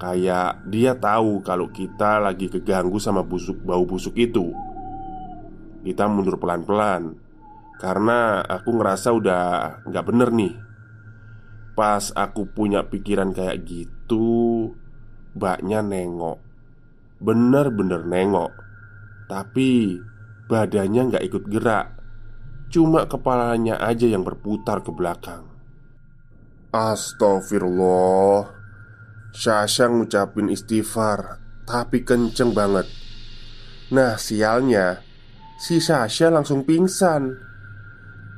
Kayak 0.00 0.62
dia 0.68 0.94
tahu 0.96 1.42
kalau 1.44 1.68
kita 1.72 2.22
lagi 2.22 2.48
keganggu 2.48 2.96
sama 3.00 3.26
busuk 3.26 3.60
bau 3.64 3.82
busuk 3.82 4.16
itu. 4.16 4.54
Kita 5.82 6.06
mundur 6.06 6.38
pelan-pelan. 6.38 7.18
Karena 7.82 8.40
aku 8.46 8.78
ngerasa 8.78 9.08
udah 9.10 9.44
nggak 9.88 10.06
bener 10.06 10.28
nih. 10.30 10.54
Pas 11.74 12.12
aku 12.14 12.46
punya 12.46 12.86
pikiran 12.86 13.34
kayak 13.34 13.64
gitu 13.64 14.70
Mbaknya 15.32 15.80
nengok. 15.80 16.38
Bener-bener 17.16 18.04
nengok. 18.04 18.52
Tapi 19.32 19.96
badannya 20.44 21.02
nggak 21.08 21.24
ikut 21.24 21.44
gerak. 21.48 21.96
Cuma 22.68 23.08
kepalanya 23.08 23.80
aja 23.80 24.04
yang 24.04 24.28
berputar 24.28 24.84
ke 24.84 24.92
belakang. 24.92 25.48
Astagfirullah 26.72 28.61
Syasha 29.32 29.88
ngucapin 29.88 30.52
istighfar 30.52 31.40
Tapi 31.64 32.04
kenceng 32.04 32.52
banget 32.52 32.86
Nah 33.90 34.20
sialnya 34.20 35.00
Si 35.56 35.80
Sasha 35.80 36.28
langsung 36.28 36.68
pingsan 36.68 37.52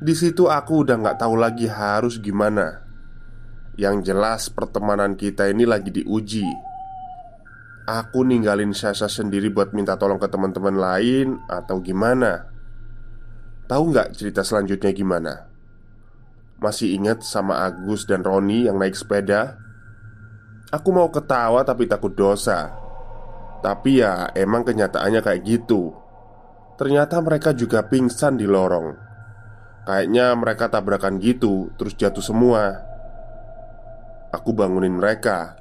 di 0.05 0.13
situ 0.13 0.53
aku 0.53 0.85
udah 0.85 1.01
nggak 1.01 1.17
tahu 1.17 1.35
lagi 1.41 1.65
harus 1.65 2.21
gimana. 2.21 2.85
Yang 3.81 4.13
jelas 4.13 4.53
pertemanan 4.53 5.17
kita 5.17 5.49
ini 5.49 5.65
lagi 5.65 5.89
diuji. 5.89 6.45
Aku 7.89 8.21
ninggalin 8.21 8.77
Sasa 8.77 9.09
sendiri 9.09 9.49
buat 9.49 9.73
minta 9.73 9.97
tolong 9.97 10.21
ke 10.21 10.29
teman-teman 10.29 10.77
lain 10.77 11.41
atau 11.49 11.81
gimana? 11.81 12.53
Tahu 13.65 13.83
nggak 13.97 14.13
cerita 14.13 14.45
selanjutnya 14.45 14.93
gimana? 14.93 15.49
Masih 16.61 16.93
ingat 17.01 17.25
sama 17.25 17.65
Agus 17.65 18.05
dan 18.05 18.21
Roni 18.21 18.69
yang 18.69 18.77
naik 18.77 19.01
sepeda? 19.01 19.57
Aku 20.75 20.91
mau 20.91 21.07
ketawa 21.07 21.63
tapi 21.63 21.87
takut 21.87 22.11
dosa. 22.11 22.75
Tapi 23.63 24.03
ya 24.03 24.35
emang 24.35 24.67
kenyataannya 24.67 25.23
kayak 25.23 25.43
gitu. 25.47 25.95
Ternyata 26.75 27.23
mereka 27.23 27.55
juga 27.55 27.87
pingsan 27.87 28.35
di 28.35 28.43
lorong. 28.51 28.91
Kayaknya 29.87 30.35
mereka 30.35 30.67
tabrakan 30.67 31.23
gitu, 31.23 31.71
terus 31.79 31.95
jatuh 31.95 32.25
semua. 32.25 32.75
Aku 34.35 34.51
bangunin 34.51 34.99
mereka. 34.99 35.55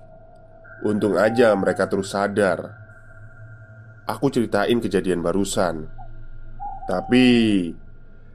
Untung 0.81 1.13
aja 1.21 1.53
mereka 1.53 1.85
terus 1.85 2.09
sadar. 2.09 2.73
Aku 4.09 4.33
ceritain 4.33 4.81
kejadian 4.81 5.21
barusan. 5.21 5.85
Tapi 6.89 7.25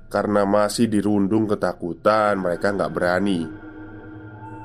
karena 0.06 0.46
masih 0.46 0.86
dirundung 0.86 1.50
ketakutan, 1.50 2.38
mereka 2.38 2.70
nggak 2.70 2.94
berani. 2.94 3.67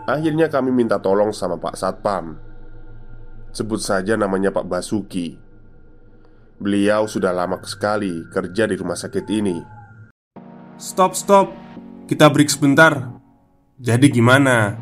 Akhirnya 0.04 0.52
kami 0.52 0.76
minta 0.76 1.00
tolong 1.00 1.32
sama 1.32 1.56
Pak 1.56 1.80
Satpam. 1.80 2.36
Sebut 3.56 3.80
saja 3.80 4.20
namanya 4.20 4.52
Pak 4.52 4.68
Basuki. 4.68 5.40
Beliau 6.60 7.08
sudah 7.08 7.32
lama 7.32 7.64
sekali 7.64 8.28
kerja 8.28 8.68
di 8.68 8.76
rumah 8.76 9.00
sakit 9.00 9.26
ini. 9.32 9.58
Stop, 10.76 11.16
stop. 11.16 11.56
Kita 12.04 12.28
break 12.28 12.52
sebentar. 12.52 13.16
Jadi 13.80 14.12
gimana? 14.12 14.76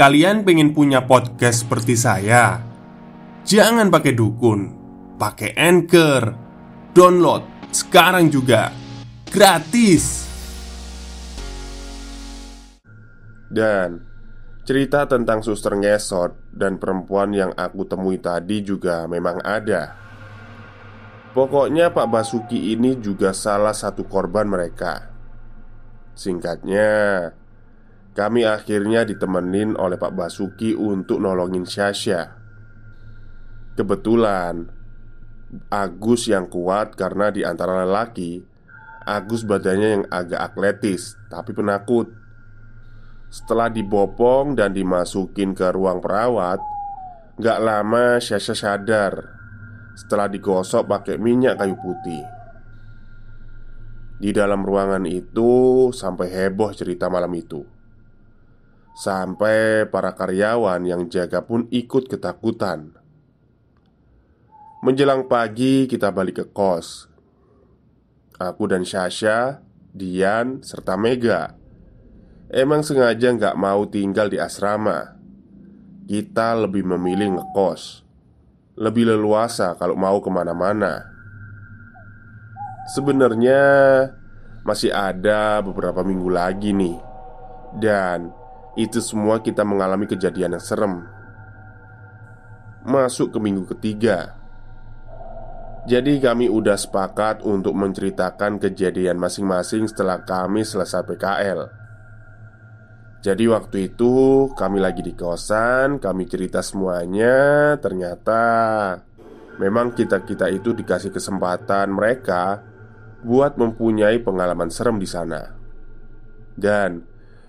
Kalian 0.00 0.48
pengen 0.48 0.72
punya 0.72 1.04
podcast 1.04 1.68
seperti 1.68 1.94
saya? 2.00 2.64
Jangan 3.44 3.92
pakai 3.92 4.16
dukun, 4.16 4.60
pakai 5.20 5.52
Anchor. 5.60 6.22
Download 6.96 7.68
sekarang 7.68 8.32
juga. 8.32 8.72
Gratis. 9.28 10.24
Dan 13.52 14.13
cerita 14.64 15.04
tentang 15.04 15.44
suster 15.44 15.76
ngesot 15.76 16.56
dan 16.56 16.80
perempuan 16.80 17.36
yang 17.36 17.52
aku 17.52 17.84
temui 17.84 18.16
tadi 18.16 18.64
juga 18.64 19.04
memang 19.04 19.44
ada. 19.44 20.00
Pokoknya 21.36 21.92
Pak 21.92 22.08
Basuki 22.08 22.72
ini 22.72 22.96
juga 22.96 23.36
salah 23.36 23.76
satu 23.76 24.06
korban 24.08 24.48
mereka. 24.48 25.12
Singkatnya, 26.14 27.34
kami 28.14 28.46
akhirnya 28.46 29.02
ditemenin 29.02 29.74
oleh 29.74 29.98
Pak 29.98 30.14
Basuki 30.14 30.78
untuk 30.78 31.18
nolongin 31.18 31.66
Syasha. 31.66 32.38
Kebetulan 33.74 34.70
Agus 35.66 36.30
yang 36.30 36.46
kuat 36.46 36.94
karena 36.94 37.34
di 37.34 37.42
antara 37.42 37.82
lelaki 37.82 38.42
Agus 39.04 39.42
badannya 39.42 39.88
yang 40.00 40.04
agak 40.08 40.40
atletis 40.54 41.18
tapi 41.28 41.50
penakut 41.52 42.23
Setelah 43.34 43.66
dibopong 43.66 44.54
dan 44.54 44.70
dimasukin 44.70 45.58
ke 45.58 45.74
ruang 45.74 45.98
perawat 45.98 46.62
Gak 47.34 47.58
lama 47.58 48.22
Syasha 48.22 48.54
sadar 48.54 49.34
Setelah 49.98 50.30
digosok 50.30 50.86
pakai 50.86 51.18
minyak 51.18 51.58
kayu 51.58 51.74
putih. 51.74 52.22
Di 54.22 54.30
dalam 54.30 54.62
ruangan 54.62 55.02
itu 55.10 55.90
sampai 55.90 56.30
heboh 56.30 56.70
cerita 56.74 57.10
malam 57.10 57.30
itu. 57.34 57.66
Sampai 58.94 59.90
para 59.90 60.14
karyawan 60.14 60.82
yang 60.86 61.10
jaga 61.10 61.42
pun 61.42 61.66
ikut 61.70 62.06
ketakutan. 62.06 62.94
Menjelang 64.86 65.26
pagi 65.26 65.90
kita 65.90 66.14
balik 66.14 66.42
ke 66.42 66.46
kos. 66.50 67.10
Aku 68.38 68.70
dan 68.70 68.86
Sasha, 68.86 69.62
Dian, 69.90 70.62
serta 70.62 70.94
Mega 70.94 71.63
Emang 72.54 72.86
sengaja 72.86 73.34
nggak 73.34 73.58
mau 73.58 73.82
tinggal 73.82 74.30
di 74.30 74.38
asrama? 74.38 75.18
Kita 76.06 76.54
lebih 76.54 76.86
memilih 76.86 77.34
ngekos. 77.34 78.06
Lebih 78.78 79.10
leluasa 79.10 79.74
kalau 79.74 79.98
mau 79.98 80.22
ke 80.22 80.30
mana-mana. 80.30 81.02
Sebenarnya 82.94 83.58
masih 84.62 84.94
ada 84.94 85.58
beberapa 85.66 86.06
minggu 86.06 86.30
lagi 86.30 86.70
nih. 86.70 86.94
Dan 87.74 88.30
itu 88.78 89.02
semua 89.02 89.42
kita 89.42 89.66
mengalami 89.66 90.06
kejadian 90.06 90.54
yang 90.54 90.62
serem. 90.62 91.02
Masuk 92.86 93.34
ke 93.34 93.38
minggu 93.42 93.66
ketiga. 93.74 94.38
Jadi 95.90 96.22
kami 96.22 96.46
udah 96.46 96.78
sepakat 96.78 97.42
untuk 97.42 97.74
menceritakan 97.74 98.62
kejadian 98.62 99.18
masing-masing 99.18 99.90
setelah 99.90 100.22
kami 100.22 100.62
selesai 100.62 101.02
PKL 101.02 101.82
Jadi 103.24 103.48
waktu 103.48 103.88
itu 103.88 104.52
kami 104.52 104.84
lagi 104.84 105.00
di 105.00 105.16
kosan 105.16 105.96
Kami 105.96 106.28
cerita 106.28 106.60
semuanya 106.60 107.72
Ternyata 107.80 108.44
Memang 109.54 109.94
kita-kita 109.94 110.50
itu 110.50 110.74
dikasih 110.74 111.14
kesempatan 111.14 111.94
mereka 111.94 112.58
buat 113.22 113.54
mempunyai 113.54 114.18
pengalaman 114.20 114.68
serem 114.68 114.98
di 114.98 115.06
sana. 115.06 115.54
Dan 116.54 117.06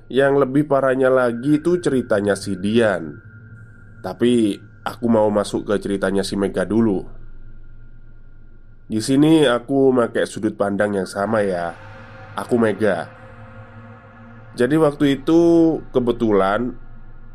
yang 0.08 0.38
lebih 0.38 0.70
parahnya 0.70 1.10
lagi 1.10 1.58
itu 1.58 1.82
ceritanya 1.82 2.38
si 2.38 2.56
Dian. 2.62 3.10
Tapi 4.06 4.54
aku 4.86 5.06
mau 5.10 5.28
masuk 5.34 5.66
ke 5.66 5.76
ceritanya 5.82 6.22
si 6.22 6.38
Mega 6.38 6.62
dulu. 6.62 7.02
Di 8.86 9.02
sini 9.02 9.50
aku 9.50 9.90
pakai 9.98 10.30
sudut 10.30 10.54
pandang 10.54 10.94
yang 10.94 11.10
sama 11.10 11.42
ya. 11.42 11.74
Aku 12.38 12.62
Mega. 12.62 13.25
Jadi 14.56 14.80
waktu 14.80 15.20
itu 15.20 15.42
kebetulan 15.92 16.80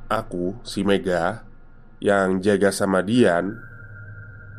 aku 0.09 0.57
si 0.65 0.81
Mega 0.81 1.45
yang 2.01 2.41
jaga 2.41 2.73
sama 2.73 3.05
Dian 3.05 3.61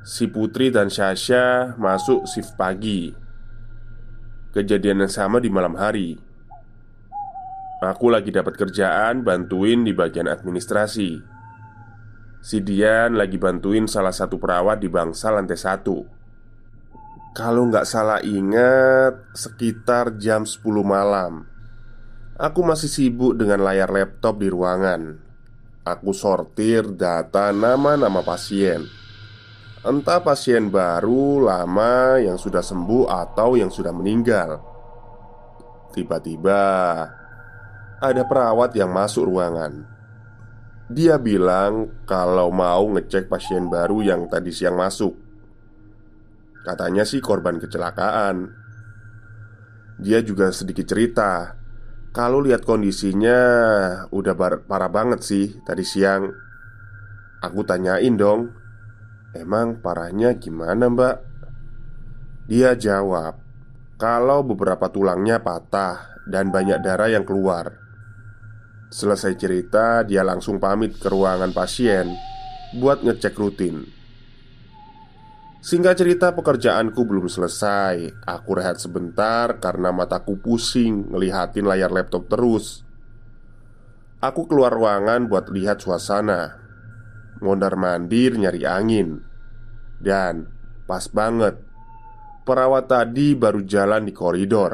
Si 0.05 0.29
Putri 0.29 0.69
dan 0.69 0.89
Syasha 0.89 1.77
masuk 1.77 2.29
shift 2.29 2.57
pagi. 2.57 3.13
Kejadian 4.53 5.05
yang 5.05 5.13
sama 5.13 5.41
di 5.41 5.49
malam 5.49 5.73
hari. 5.73 6.17
Aku 7.81 8.13
lagi 8.13 8.29
dapat 8.29 8.57
kerjaan 8.57 9.25
bantuin 9.25 9.81
di 9.81 9.93
bagian 9.93 10.29
administrasi. 10.29 11.21
Si 12.41 12.57
Dian 12.61 13.13
lagi 13.17 13.41
bantuin 13.41 13.89
salah 13.89 14.13
satu 14.13 14.37
perawat 14.37 14.81
di 14.81 14.89
bangsa 14.89 15.33
lantai 15.33 15.57
satu. 15.57 16.01
Kalau 17.33 17.69
nggak 17.69 17.89
salah 17.89 18.21
ingat 18.21 19.33
sekitar 19.33 20.17
jam 20.21 20.45
10 20.45 20.61
malam 20.85 21.50
Aku 22.41 22.65
masih 22.65 22.89
sibuk 22.89 23.37
dengan 23.37 23.61
layar 23.61 23.93
laptop 23.93 24.41
di 24.41 24.49
ruangan 24.49 25.13
Aku 25.85 26.09
sortir 26.09 26.89
data 26.89 27.53
nama-nama 27.53 28.25
pasien 28.25 28.81
Entah 29.81 30.21
pasien 30.21 30.69
baru, 30.69 31.41
lama, 31.41 32.17
yang 32.21 32.37
sudah 32.37 32.61
sembuh, 32.61 33.09
atau 33.09 33.57
yang 33.57 33.73
sudah 33.73 33.89
meninggal. 33.89 34.61
Tiba-tiba 35.89 36.61
ada 37.97 38.23
perawat 38.29 38.77
yang 38.77 38.93
masuk 38.93 39.25
ruangan. 39.25 39.81
Dia 40.85 41.17
bilang 41.17 42.05
kalau 42.05 42.53
mau 42.53 42.93
ngecek 42.93 43.25
pasien 43.25 43.73
baru 43.73 44.05
yang 44.05 44.29
tadi 44.29 44.53
siang 44.53 44.77
masuk. 44.77 45.17
Katanya 46.61 47.01
sih 47.01 47.17
korban 47.17 47.57
kecelakaan. 47.57 48.53
Dia 49.97 50.21
juga 50.21 50.53
sedikit 50.53 50.85
cerita 50.85 51.60
kalau 52.11 52.43
lihat 52.43 52.67
kondisinya 52.67 53.39
udah 54.11 54.35
parah 54.67 54.91
banget 54.91 55.23
sih 55.23 55.45
tadi 55.63 55.83
siang. 55.87 56.27
Aku 57.41 57.65
tanyain 57.65 58.13
dong, 58.13 58.61
Emang 59.31 59.79
parahnya 59.79 60.35
gimana 60.35 60.91
mbak? 60.91 61.23
Dia 62.51 62.75
jawab 62.75 63.39
Kalau 63.95 64.43
beberapa 64.43 64.91
tulangnya 64.91 65.39
patah 65.39 66.19
dan 66.27 66.51
banyak 66.51 66.83
darah 66.83 67.07
yang 67.07 67.23
keluar 67.23 67.79
Selesai 68.91 69.39
cerita, 69.39 70.03
dia 70.03 70.27
langsung 70.27 70.59
pamit 70.59 70.99
ke 70.99 71.07
ruangan 71.07 71.55
pasien 71.55 72.11
Buat 72.75 73.07
ngecek 73.07 73.39
rutin 73.39 73.87
Singkat 75.61 75.93
cerita 75.93 76.33
pekerjaanku 76.33 77.05
belum 77.05 77.29
selesai. 77.29 78.25
Aku 78.25 78.57
rehat 78.57 78.81
sebentar 78.81 79.61
karena 79.61 79.93
mataku 79.93 80.33
pusing 80.33 81.13
ngelihatin 81.13 81.69
layar 81.69 81.93
laptop 81.93 82.25
terus. 82.25 82.81
Aku 84.25 84.49
keluar 84.49 84.73
ruangan 84.73 85.29
buat 85.29 85.53
lihat 85.53 85.85
suasana. 85.85 86.57
Mondar 87.45 87.77
mandir 87.77 88.41
nyari 88.41 88.65
angin. 88.65 89.21
Dan 90.01 90.49
pas 90.89 91.05
banget 91.13 91.61
Perawat 92.41 92.89
tadi 92.89 93.37
baru 93.37 93.61
jalan 93.61 94.09
di 94.09 94.17
koridor. 94.17 94.73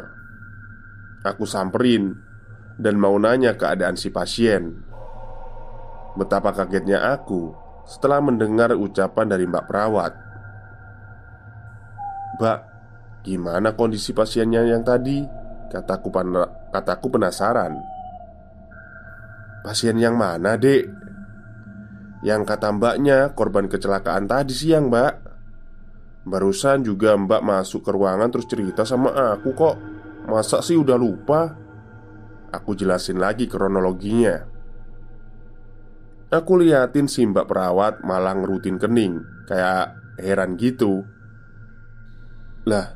Aku 1.27 1.43
samperin 1.43 2.15
Dan 2.79 2.95
mau 2.95 3.19
nanya 3.19 3.59
keadaan 3.59 3.99
si 3.99 4.07
pasien. 4.07 4.87
Betapa 6.15 6.55
kagetnya 6.55 7.11
aku 7.11 7.51
Setelah 7.83 8.23
mendengar 8.23 8.71
ucapan 8.71 9.27
dari 9.27 9.43
mbak 9.43 9.67
perawat 9.67 10.26
Mbak, 12.37 12.59
gimana 13.25 13.73
kondisi 13.73 14.13
pasiennya 14.13 14.61
yang 14.69 14.85
tadi? 14.85 15.25
Kataku, 15.67 16.13
kataku 16.71 17.07
penasaran 17.11 17.75
Pasien 19.65 19.99
yang 19.99 20.15
mana 20.15 20.55
dek? 20.55 20.87
Yang 22.23 22.41
kata 22.47 22.71
mbaknya 22.77 23.35
korban 23.35 23.67
kecelakaan 23.67 24.29
tadi 24.29 24.53
siang 24.55 24.87
mbak 24.89 25.13
Barusan 26.23 26.87
juga 26.87 27.13
mbak 27.19 27.41
masuk 27.43 27.83
ke 27.83 27.91
ruangan 27.93 28.29
terus 28.31 28.47
cerita 28.47 28.85
sama 28.85 29.11
aku 29.37 29.51
kok 29.57 29.75
Masa 30.29 30.61
sih 30.61 30.79
udah 30.79 30.95
lupa? 30.95 31.51
Aku 32.53 32.73
jelasin 32.77 33.19
lagi 33.19 33.49
kronologinya 33.49 34.45
Aku 36.31 36.61
liatin 36.61 37.09
si 37.09 37.27
mbak 37.27 37.49
perawat 37.49 38.05
malang 38.07 38.45
rutin 38.45 38.79
kening 38.79 39.19
Kayak 39.49 39.97
heran 40.15 40.55
gitu 40.55 41.16
Lah, 42.67 42.87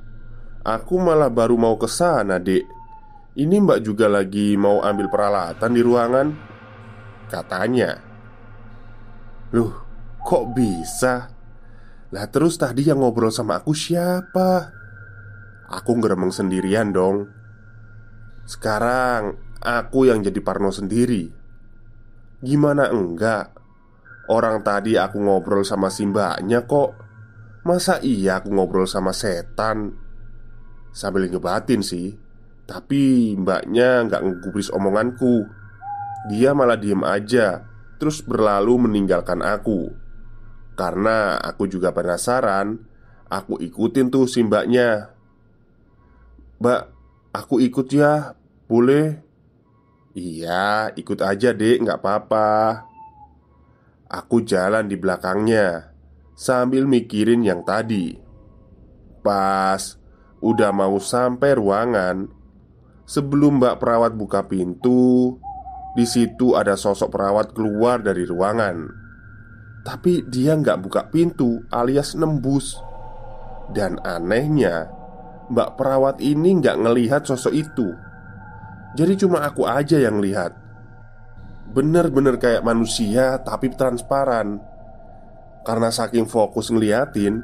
aku 0.67 0.99
malah 0.99 1.31
baru 1.31 1.55
mau 1.55 1.79
ke 1.79 1.87
sana, 1.87 2.35
Dek. 2.43 2.67
Ini 3.39 3.63
Mbak 3.63 3.79
juga 3.79 4.11
lagi 4.11 4.59
mau 4.59 4.83
ambil 4.83 5.07
peralatan 5.07 5.71
di 5.71 5.79
ruangan. 5.79 6.27
Katanya. 7.31 7.95
Loh, 9.55 9.71
kok 10.27 10.51
bisa? 10.51 11.31
Lah 12.11 12.27
terus 12.27 12.59
tadi 12.59 12.83
yang 12.83 12.99
ngobrol 12.99 13.31
sama 13.31 13.63
aku 13.63 13.71
siapa? 13.71 14.75
Aku 15.71 15.95
ngeremeng 15.95 16.35
sendirian 16.35 16.91
dong 16.91 17.31
Sekarang 18.43 19.39
aku 19.63 20.11
yang 20.11 20.19
jadi 20.19 20.35
parno 20.43 20.67
sendiri 20.75 21.31
Gimana 22.43 22.91
enggak? 22.91 23.55
Orang 24.27 24.59
tadi 24.67 24.99
aku 24.99 25.23
ngobrol 25.23 25.63
sama 25.63 25.87
si 25.87 26.03
mbaknya 26.03 26.67
kok 26.67 27.10
Masa 27.61 28.01
iya 28.01 28.41
aku 28.41 28.49
ngobrol 28.53 28.89
sama 28.89 29.13
setan? 29.13 29.93
Sambil 30.91 31.31
ngebatin 31.31 31.79
sih 31.79 32.19
Tapi 32.67 33.33
mbaknya 33.39 34.03
nggak 34.09 34.21
ngegubris 34.21 34.73
omonganku 34.73 35.47
Dia 36.27 36.51
malah 36.51 36.75
diem 36.75 37.05
aja 37.05 37.71
terus 38.01 38.25
berlalu 38.25 38.89
meninggalkan 38.89 39.45
aku. 39.45 39.93
Karena 40.73 41.37
aku 41.37 41.69
juga 41.69 41.93
penasaran, 41.93 42.81
aku 43.29 43.61
ikutin 43.61 44.09
tuh 44.09 44.25
si 44.25 44.41
mbaknya. 44.41 45.13
Mbak, 46.57 46.81
aku 47.29 47.61
ikut 47.61 47.93
ya, 47.93 48.33
boleh? 48.65 49.21
Iya, 50.17 50.97
ikut 50.97 51.21
aja 51.21 51.53
dek, 51.53 51.85
nggak 51.85 52.01
apa-apa. 52.01 52.49
Aku 54.09 54.41
jalan 54.41 54.89
di 54.89 54.97
belakangnya 54.97 55.90
sambil 56.41 56.89
mikirin 56.89 57.45
yang 57.45 57.61
tadi. 57.61 58.17
Pas 59.21 60.01
udah 60.41 60.73
mau 60.73 60.97
sampai 60.97 61.53
ruangan, 61.53 62.25
sebelum 63.05 63.61
mbak 63.61 63.77
perawat 63.77 64.17
buka 64.17 64.49
pintu, 64.49 65.37
di 65.93 66.09
situ 66.09 66.57
ada 66.57 66.73
sosok 66.73 67.13
perawat 67.13 67.53
keluar 67.53 68.01
dari 68.01 68.25
ruangan. 68.25 68.89
Tapi 69.85 70.25
dia 70.25 70.57
nggak 70.57 70.81
buka 70.81 71.05
pintu 71.13 71.61
alias 71.69 72.17
nembus. 72.17 72.81
Dan 73.71 74.01
anehnya 74.03 74.89
Mbak 75.51 75.79
perawat 75.79 76.23
ini 76.23 76.59
nggak 76.59 76.79
ngelihat 76.79 77.27
sosok 77.27 77.51
itu. 77.55 77.87
Jadi 78.95 79.13
cuma 79.19 79.43
aku 79.43 79.67
aja 79.67 79.99
yang 79.99 80.23
lihat. 80.23 80.55
Bener-bener 81.71 82.35
kayak 82.39 82.63
manusia 82.63 83.39
tapi 83.43 83.71
transparan 83.71 84.70
Karena 85.61 85.93
saking 85.93 86.25
fokus 86.25 86.73
ngeliatin 86.73 87.41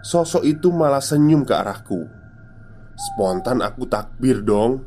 Sosok 0.00 0.48
itu 0.48 0.72
malah 0.72 1.04
senyum 1.04 1.44
ke 1.44 1.52
arahku. 1.52 2.08
Spontan 2.96 3.60
aku 3.60 3.84
takbir 3.84 4.40
dong. 4.40 4.80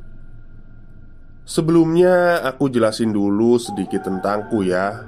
Sebelumnya 1.45 2.41
aku 2.41 2.65
jelasin 2.73 3.13
dulu 3.13 3.61
sedikit 3.61 4.09
tentangku 4.09 4.65
ya. 4.65 5.05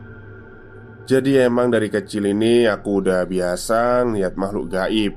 Jadi 1.06 1.42
emang 1.42 1.74
dari 1.74 1.90
kecil 1.90 2.30
ini 2.30 2.70
aku 2.70 3.02
udah 3.02 3.26
biasa 3.26 4.06
ngeliat 4.06 4.34
makhluk 4.38 4.66
gaib. 4.70 5.14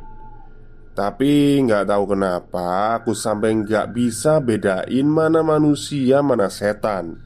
Tapi 0.96 1.60
nggak 1.68 1.84
tahu 1.84 2.04
kenapa 2.16 3.00
aku 3.00 3.12
sampai 3.12 3.60
nggak 3.60 3.92
bisa 3.92 4.40
bedain 4.40 5.04
mana 5.04 5.44
manusia 5.44 6.24
mana 6.24 6.48
setan. 6.48 7.20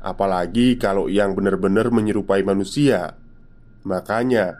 Apalagi 0.00 0.80
kalau 0.80 1.12
yang 1.12 1.36
bener-bener 1.36 1.92
menyerupai 1.92 2.40
manusia 2.40 3.19
Makanya 3.86 4.56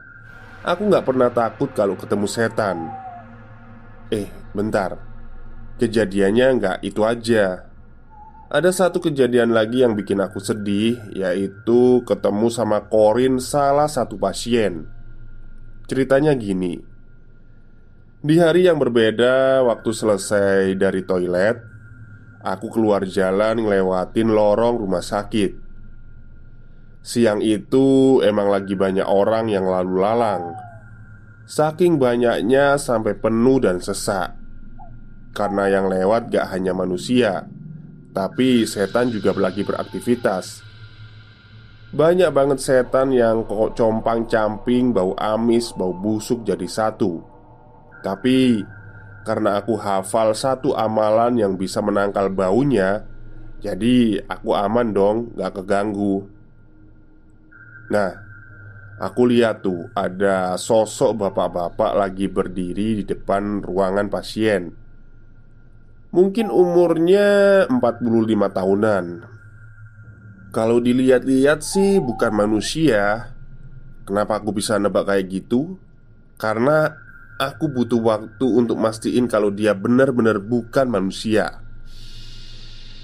Aku 0.65 0.89
nggak 0.89 1.05
pernah 1.05 1.33
takut 1.33 1.73
kalau 1.73 1.97
ketemu 1.97 2.27
setan 2.29 2.89
Eh, 4.13 4.29
bentar 4.53 4.97
Kejadiannya 5.81 6.47
nggak 6.61 6.79
itu 6.85 7.01
aja 7.05 7.71
ada 8.51 8.75
satu 8.75 8.99
kejadian 8.99 9.55
lagi 9.55 9.87
yang 9.87 9.95
bikin 9.95 10.19
aku 10.19 10.43
sedih, 10.43 10.99
yaitu 11.15 12.03
ketemu 12.03 12.51
sama 12.51 12.83
Korin, 12.91 13.39
salah 13.39 13.87
satu 13.87 14.19
pasien. 14.19 14.91
Ceritanya 15.87 16.35
gini: 16.35 16.75
di 18.21 18.37
hari 18.37 18.69
yang 18.69 18.77
berbeda, 18.77 19.65
waktu 19.65 19.97
selesai 19.97 20.77
dari 20.77 21.07
toilet, 21.09 21.57
aku 22.45 22.69
keluar 22.69 23.07
jalan 23.09 23.65
ngelewatin 23.65 24.29
lorong 24.29 24.77
rumah 24.77 25.01
sakit. 25.01 25.57
Siang 27.01 27.41
itu 27.41 28.21
emang 28.21 28.53
lagi 28.53 28.77
banyak 28.77 29.09
orang 29.09 29.49
yang 29.49 29.65
lalu 29.65 30.05
lalang. 30.05 30.53
Saking 31.49 31.97
banyaknya 31.97 32.77
sampai 32.77 33.17
penuh 33.17 33.59
dan 33.59 33.81
sesak. 33.81 34.37
Karena 35.33 35.71
yang 35.71 35.87
lewat 35.89 36.31
gak 36.31 36.51
hanya 36.53 36.75
manusia, 36.75 37.47
tapi 38.11 38.67
setan 38.67 39.15
juga 39.15 39.31
lagi 39.39 39.63
beraktivitas 39.63 40.71
Banyak 41.91 42.31
banget 42.31 42.63
setan 42.63 43.11
yang 43.11 43.43
kok 43.43 43.75
compang-camping, 43.75 44.95
bau 44.95 45.11
amis, 45.19 45.75
bau 45.75 45.91
busuk 45.91 46.47
jadi 46.47 46.63
satu. 46.63 47.19
Tapi 47.99 48.63
karena 49.27 49.59
aku 49.59 49.75
hafal 49.75 50.31
satu 50.31 50.71
amalan 50.79 51.35
yang 51.35 51.59
bisa 51.59 51.83
menangkal 51.83 52.31
baunya, 52.31 53.03
jadi 53.59 54.23
aku 54.23 54.55
aman 54.55 54.95
dong, 54.95 55.35
gak 55.35 55.59
keganggu. 55.59 56.31
Nah, 57.91 58.11
aku 59.03 59.27
lihat 59.27 59.67
tuh 59.67 59.91
ada 59.99 60.55
sosok 60.55 61.27
bapak-bapak 61.27 61.93
lagi 61.99 62.31
berdiri 62.31 63.03
di 63.03 63.05
depan 63.05 63.67
ruangan 63.67 64.07
pasien. 64.07 64.71
Mungkin 66.11 66.51
umurnya 66.51 67.63
45 67.71 68.51
tahunan 68.51 69.05
Kalau 70.51 70.83
dilihat-lihat 70.83 71.63
sih 71.63 72.03
bukan 72.03 72.35
manusia 72.35 73.31
Kenapa 74.03 74.43
aku 74.43 74.51
bisa 74.51 74.75
nebak 74.75 75.07
kayak 75.07 75.31
gitu? 75.31 75.79
Karena 76.35 76.91
aku 77.39 77.71
butuh 77.71 78.03
waktu 78.03 78.43
untuk 78.43 78.75
mastiin 78.75 79.31
kalau 79.31 79.55
dia 79.55 79.71
benar-benar 79.71 80.43
bukan 80.43 80.91
manusia 80.91 81.63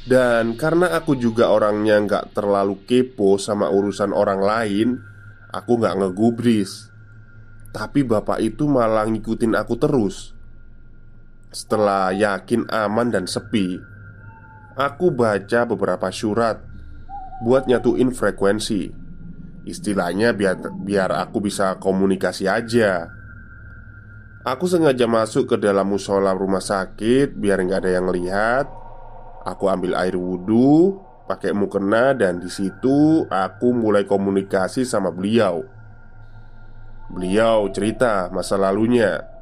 Dan 0.07 0.55
karena 0.55 0.95
aku 0.95 1.19
juga 1.19 1.51
orangnya 1.51 1.99
nggak 1.99 2.39
terlalu 2.39 2.87
kepo 2.87 3.43
sama 3.43 3.67
urusan 3.75 4.15
orang 4.15 4.39
lain 4.39 4.89
Aku 5.51 5.83
nggak 5.83 5.99
ngegubris 5.99 6.95
Tapi 7.75 8.07
bapak 8.07 8.39
itu 8.39 8.71
malah 8.71 9.11
ngikutin 9.11 9.59
aku 9.59 9.75
terus 9.75 10.37
setelah 11.57 12.13
yakin 12.13 12.69
aman 12.69 13.09
dan 13.09 13.25
sepi, 13.25 13.81
aku 14.77 15.09
baca 15.09 15.65
beberapa 15.65 16.13
surat 16.13 16.61
buat 17.41 17.65
nyatuin 17.65 18.13
frekuensi. 18.13 18.93
Istilahnya 19.65 20.37
biar 20.37 20.61
biar 20.85 21.17
aku 21.17 21.41
bisa 21.41 21.81
komunikasi 21.81 22.45
aja. 22.45 23.09
Aku 24.45 24.69
sengaja 24.69 25.09
masuk 25.09 25.49
ke 25.49 25.57
dalam 25.57 25.89
musola 25.89 26.37
rumah 26.37 26.61
sakit 26.61 27.33
biar 27.35 27.65
nggak 27.65 27.81
ada 27.81 27.91
yang 28.05 28.13
lihat. 28.13 28.67
Aku 29.47 29.71
ambil 29.71 29.95
air 29.95 30.19
wudhu, 30.19 30.99
pakai 31.31 31.55
mukena 31.55 32.11
dan 32.19 32.43
di 32.43 32.51
situ 32.51 33.23
aku 33.31 33.71
mulai 33.71 34.03
komunikasi 34.03 34.83
sama 34.83 35.15
beliau. 35.15 35.63
Beliau 37.07 37.71
cerita 37.71 38.27
masa 38.35 38.59
lalunya 38.59 39.37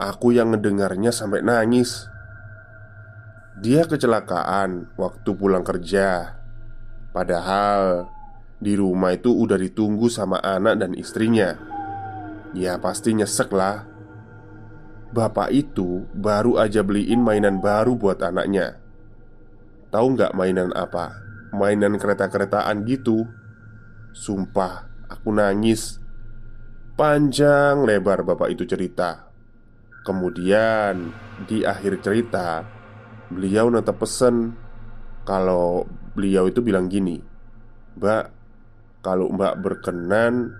Aku 0.00 0.32
yang 0.32 0.56
ngedengarnya 0.56 1.12
sampai 1.12 1.44
nangis. 1.44 2.08
Dia 3.60 3.84
kecelakaan 3.84 4.96
waktu 4.96 5.30
pulang 5.36 5.60
kerja. 5.60 6.40
Padahal 7.12 8.08
di 8.56 8.80
rumah 8.80 9.12
itu 9.12 9.28
udah 9.28 9.60
ditunggu 9.60 10.08
sama 10.08 10.40
anak 10.40 10.80
dan 10.80 10.96
istrinya. 10.96 11.52
Ya 12.56 12.80
pasti 12.80 13.12
nyesek 13.12 13.52
lah. 13.52 13.84
Bapak 15.12 15.52
itu 15.52 16.08
baru 16.16 16.56
aja 16.56 16.80
beliin 16.80 17.20
mainan 17.20 17.60
baru 17.60 17.92
buat 17.92 18.24
anaknya. 18.24 18.80
Tahu 19.90 20.06
nggak 20.14 20.34
mainan 20.38 20.70
apa? 20.74 21.18
Mainan 21.50 21.98
kereta-keretaan 21.98 22.86
gitu. 22.86 23.26
Sumpah, 24.14 24.86
aku 25.10 25.34
nangis. 25.34 25.98
Panjang 26.94 27.82
lebar 27.86 28.22
bapak 28.22 28.54
itu 28.54 28.66
cerita. 28.66 29.30
Kemudian 30.00 31.12
di 31.44 31.60
akhir 31.60 32.00
cerita 32.00 32.64
Beliau 33.28 33.68
tetap 33.68 34.00
pesen 34.00 34.56
Kalau 35.28 35.84
beliau 36.16 36.48
itu 36.48 36.64
bilang 36.64 36.88
gini 36.88 37.20
Mbak 38.00 38.24
Kalau 39.04 39.28
mbak 39.28 39.60
berkenan 39.60 40.56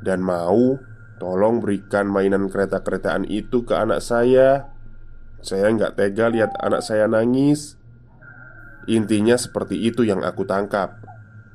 Dan 0.00 0.24
mau 0.24 0.80
Tolong 1.20 1.60
berikan 1.60 2.08
mainan 2.08 2.48
kereta-keretaan 2.48 3.28
itu 3.28 3.68
ke 3.68 3.76
anak 3.76 4.00
saya 4.00 4.72
Saya 5.44 5.68
nggak 5.76 6.00
tega 6.00 6.32
lihat 6.32 6.56
anak 6.56 6.80
saya 6.80 7.04
nangis 7.04 7.76
Intinya 8.90 9.38
seperti 9.38 9.78
itu 9.78 10.02
yang 10.02 10.26
aku 10.26 10.42
tangkap. 10.42 10.98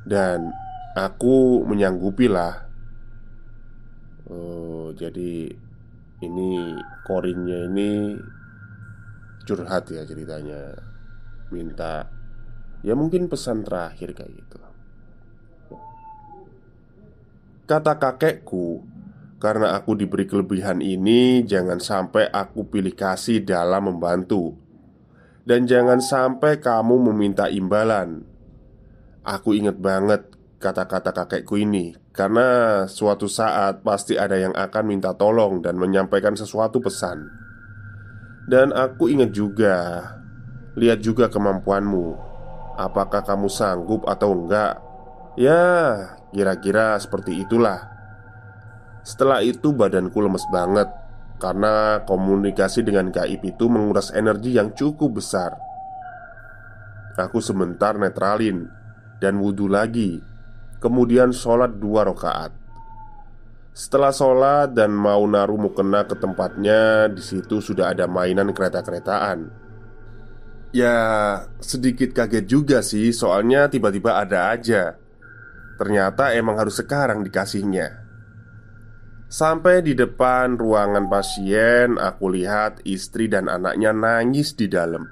Dan 0.05 0.53
aku 0.95 1.65
menyanggupi 1.67 2.29
lah 2.31 2.65
Oh, 4.25 4.89
jadi 4.97 5.53
ini 6.25 6.49
korinnya 7.05 7.69
ini 7.69 8.17
curhat 9.45 9.93
ya 9.93 10.01
ceritanya. 10.01 10.73
Minta 11.53 12.09
ya 12.81 12.97
mungkin 12.97 13.29
pesan 13.29 13.61
terakhir 13.61 14.17
kayak 14.17 14.33
gitu. 14.33 14.57
Kata 17.69 18.01
kakekku 18.01 18.81
karena 19.37 19.77
aku 19.77 19.93
diberi 19.93 20.25
kelebihan 20.25 20.81
ini 20.81 21.45
jangan 21.45 21.77
sampai 21.77 22.25
aku 22.29 22.65
pilih 22.65 22.97
kasih 22.97 23.45
dalam 23.45 23.93
membantu 23.93 24.57
dan 25.45 25.69
jangan 25.69 26.01
sampai 26.01 26.57
kamu 26.57 27.13
meminta 27.13 27.47
imbalan. 27.47 28.25
Aku 29.25 29.53
inget 29.53 29.77
banget 29.81 30.29
kata-kata 30.61 31.09
kakekku 31.13 31.57
ini 31.57 31.97
Karena 32.13 32.81
suatu 32.85 33.25
saat 33.25 33.81
pasti 33.81 34.15
ada 34.15 34.37
yang 34.37 34.53
akan 34.53 34.83
minta 34.85 35.13
tolong 35.17 35.61
dan 35.65 35.77
menyampaikan 35.77 36.37
sesuatu 36.37 36.77
pesan. 36.77 37.27
Dan 38.45 38.69
aku 38.69 39.09
ingat 39.09 39.33
juga 39.33 40.05
Lihat 40.75 40.99
juga 40.99 41.31
kemampuanmu. 41.31 42.19
Apakah 42.75 43.23
kamu 43.23 43.47
sanggup 43.47 44.03
atau 44.03 44.35
enggak? 44.35 44.75
Ya, 45.39 45.63
kira-kira 46.35 46.99
seperti 46.99 47.47
itulah. 47.47 47.87
Setelah 49.07 49.39
itu 49.39 49.71
badanku 49.71 50.19
lemes 50.19 50.43
banget 50.51 50.91
Karena 51.35 52.03
komunikasi 52.07 52.85
dengan 52.85 53.11
gaib 53.11 53.43
itu 53.43 53.67
menguras 53.67 54.11
energi 54.15 54.55
yang 54.55 54.71
cukup 54.71 55.19
besar 55.19 55.51
Aku 57.19 57.43
sebentar 57.43 57.91
netralin 57.95 58.71
Dan 59.19 59.43
wudhu 59.43 59.67
lagi 59.67 60.23
Kemudian 60.85 61.33
sholat 61.33 61.81
dua 61.81 62.05
rakaat. 62.05 62.53
Setelah 63.73 64.13
sholat 64.13 64.77
dan 64.77 64.93
mau 64.93 65.25
naruh 65.25 65.57
mukena 65.57 66.05
ke 66.05 66.13
tempatnya, 66.13 67.09
di 67.09 67.25
situ 67.25 67.57
sudah 67.57 67.89
ada 67.89 68.05
mainan 68.05 68.53
kereta-keretaan. 68.53 69.49
Ya, 70.77 70.95
sedikit 71.57 72.13
kaget 72.13 72.45
juga 72.45 72.85
sih, 72.85 73.09
soalnya 73.17 73.65
tiba-tiba 73.65 74.21
ada 74.21 74.53
aja. 74.53 74.93
Ternyata 75.81 76.37
emang 76.37 76.61
harus 76.61 76.77
sekarang 76.77 77.25
dikasihnya. 77.25 78.04
Sampai 79.25 79.81
di 79.81 79.97
depan 79.97 80.53
ruangan 80.53 81.09
pasien, 81.09 81.97
aku 81.97 82.29
lihat 82.29 82.85
istri 82.85 83.25
dan 83.25 83.49
anaknya 83.49 83.89
nangis 83.89 84.53
di 84.53 84.69
dalam. 84.69 85.09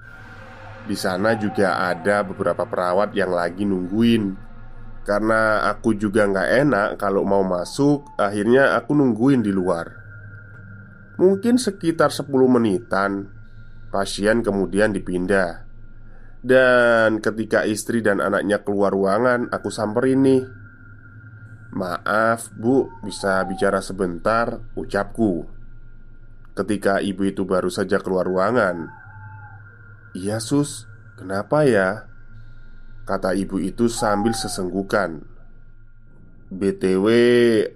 Di 0.86 0.94
sana 0.94 1.34
juga 1.34 1.82
ada 1.82 2.22
beberapa 2.22 2.68
perawat 2.70 3.18
yang 3.18 3.34
lagi 3.34 3.66
nungguin. 3.66 4.36
Karena 5.04 5.68
aku 5.68 5.98
juga 6.00 6.24
nggak 6.24 6.50
enak 6.64 6.90
kalau 6.96 7.28
mau 7.28 7.44
masuk 7.44 8.16
Akhirnya 8.16 8.80
aku 8.80 8.96
nungguin 8.96 9.44
di 9.44 9.52
luar. 9.52 9.92
Mungkin 11.20 11.60
sekitar 11.60 12.08
10 12.08 12.32
menitan 12.48 13.28
Pasien 13.92 14.40
kemudian 14.40 14.96
dipindah. 14.96 15.68
Dan 16.40 17.20
ketika 17.20 17.68
istri 17.68 18.00
dan 18.00 18.24
anaknya 18.24 18.64
keluar 18.64 18.96
ruangan 18.96 19.52
Aku 19.52 19.68
samperin 19.72 20.24
nih 20.24 20.63
Maaf 21.74 22.54
bu, 22.54 22.86
bisa 23.02 23.42
bicara 23.50 23.82
sebentar 23.82 24.62
Ucapku. 24.78 25.50
Ketika 26.54 27.02
ibu 27.02 27.26
itu 27.26 27.50
baru 27.50 27.74
saja 27.74 27.98
keluar 27.98 28.30
ruangan. 28.30 28.94
Iya 30.14 30.38
sus, 30.38 30.86
kenapa 31.18 31.66
ya? 31.66 32.06
Kata 33.10 33.34
ibu 33.34 33.58
itu 33.58 33.90
sambil 33.90 34.38
sesenggukan. 34.38 35.26
BTW 36.54 37.08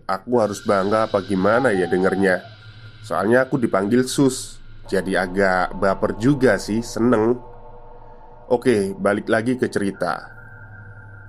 aku 0.05 0.31
harus 0.45 0.61
bangga 0.61 1.09
apa 1.09 1.25
gimana 1.25 1.73
ya 1.73 1.89
dengernya? 1.89 2.45
Soalnya 3.01 3.49
aku 3.49 3.57
dipanggil 3.57 4.05
sus. 4.05 4.61
Jadi 4.85 5.17
agak 5.17 5.73
baper 5.73 6.21
juga 6.21 6.61
sih, 6.61 6.85
seneng. 6.85 7.33
Oke, 8.45 8.93
balik 8.93 9.25
lagi 9.25 9.57
ke 9.57 9.65
cerita. 9.73 10.21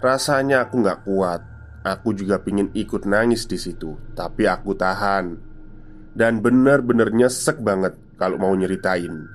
Rasanya 0.04 0.68
aku 0.68 0.84
gak 0.84 1.08
kuat 1.08 1.57
Aku 1.86 2.14
juga 2.14 2.42
pingin 2.42 2.70
ikut 2.74 3.06
nangis 3.06 3.46
di 3.46 3.58
situ, 3.58 3.94
Tapi 4.14 4.46
aku 4.50 4.74
tahan. 4.74 5.38
Dan 6.16 6.42
bener-bener 6.42 7.14
nyesek 7.14 7.62
banget 7.62 7.94
kalau 8.18 8.38
mau 8.38 8.54
nyeritain. 8.56 9.30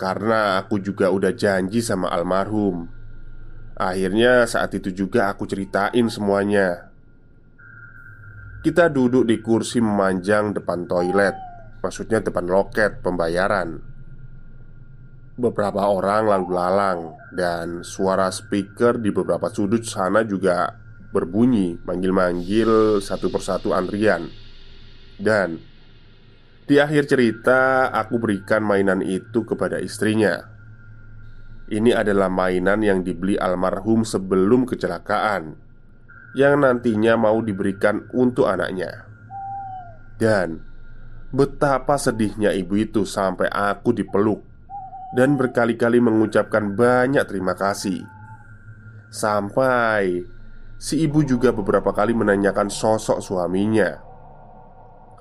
Karena 0.00 0.56
aku 0.58 0.80
juga 0.80 1.12
udah 1.12 1.36
janji 1.36 1.84
sama 1.84 2.08
almarhum. 2.08 2.88
Akhirnya 3.76 4.48
saat 4.48 4.72
itu 4.72 4.88
juga 4.92 5.28
aku 5.28 5.44
ceritain 5.44 6.08
semuanya. 6.08 6.88
Kita 8.64 8.88
duduk 8.88 9.28
di 9.28 9.42
kursi 9.42 9.82
memanjang 9.82 10.54
depan 10.54 10.86
toilet 10.86 11.52
Maksudnya 11.82 12.22
depan 12.22 12.46
loket 12.46 13.02
pembayaran. 13.02 13.82
Beberapa 15.34 15.90
orang 15.90 16.30
lalu 16.30 16.48
lalang 16.54 17.00
Dan 17.34 17.82
suara 17.82 18.30
speaker 18.30 19.02
di 19.02 19.10
beberapa 19.10 19.50
sudut 19.50 19.82
sana 19.82 20.22
juga 20.22 20.81
berbunyi 21.12 21.78
manggil-manggil 21.84 22.98
satu 23.04 23.28
persatu 23.28 23.76
antrian. 23.76 24.26
Dan 25.20 25.60
di 26.66 26.80
akhir 26.80 27.06
cerita 27.12 27.92
aku 27.92 28.16
berikan 28.16 28.64
mainan 28.64 29.04
itu 29.04 29.44
kepada 29.44 29.76
istrinya. 29.78 30.52
Ini 31.72 31.96
adalah 31.96 32.28
mainan 32.28 32.84
yang 32.84 33.00
dibeli 33.00 33.38
almarhum 33.40 34.04
sebelum 34.04 34.68
kecelakaan 34.68 35.56
Yang 36.36 36.54
nantinya 36.60 37.16
mau 37.16 37.40
diberikan 37.40 38.12
untuk 38.12 38.44
anaknya 38.44 39.08
Dan 40.20 40.60
Betapa 41.32 41.96
sedihnya 41.96 42.52
ibu 42.52 42.76
itu 42.76 43.08
sampai 43.08 43.48
aku 43.48 43.96
dipeluk 43.96 44.44
Dan 45.16 45.40
berkali-kali 45.40 45.96
mengucapkan 46.04 46.76
banyak 46.76 47.24
terima 47.24 47.56
kasih 47.56 48.04
Sampai 49.08 50.28
Si 50.82 50.98
ibu 50.98 51.22
juga 51.22 51.54
beberapa 51.54 51.94
kali 51.94 52.10
menanyakan 52.10 52.66
sosok 52.66 53.22
suaminya. 53.22 54.02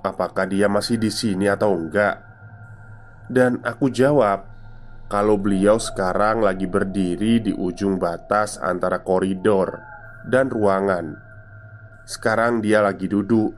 Apakah 0.01 0.49
dia 0.49 0.65
masih 0.65 0.97
di 0.97 1.13
sini 1.13 1.45
atau 1.45 1.77
enggak? 1.77 2.17
Dan 3.29 3.61
aku 3.61 3.93
jawab 3.93 4.49
kalau 5.05 5.37
beliau 5.37 5.77
sekarang 5.77 6.41
lagi 6.41 6.65
berdiri 6.65 7.45
di 7.45 7.53
ujung 7.53 8.01
batas 8.01 8.57
antara 8.57 9.05
koridor 9.05 9.77
dan 10.25 10.49
ruangan. 10.49 11.13
Sekarang 12.09 12.65
dia 12.65 12.81
lagi 12.81 13.05
duduk, 13.05 13.53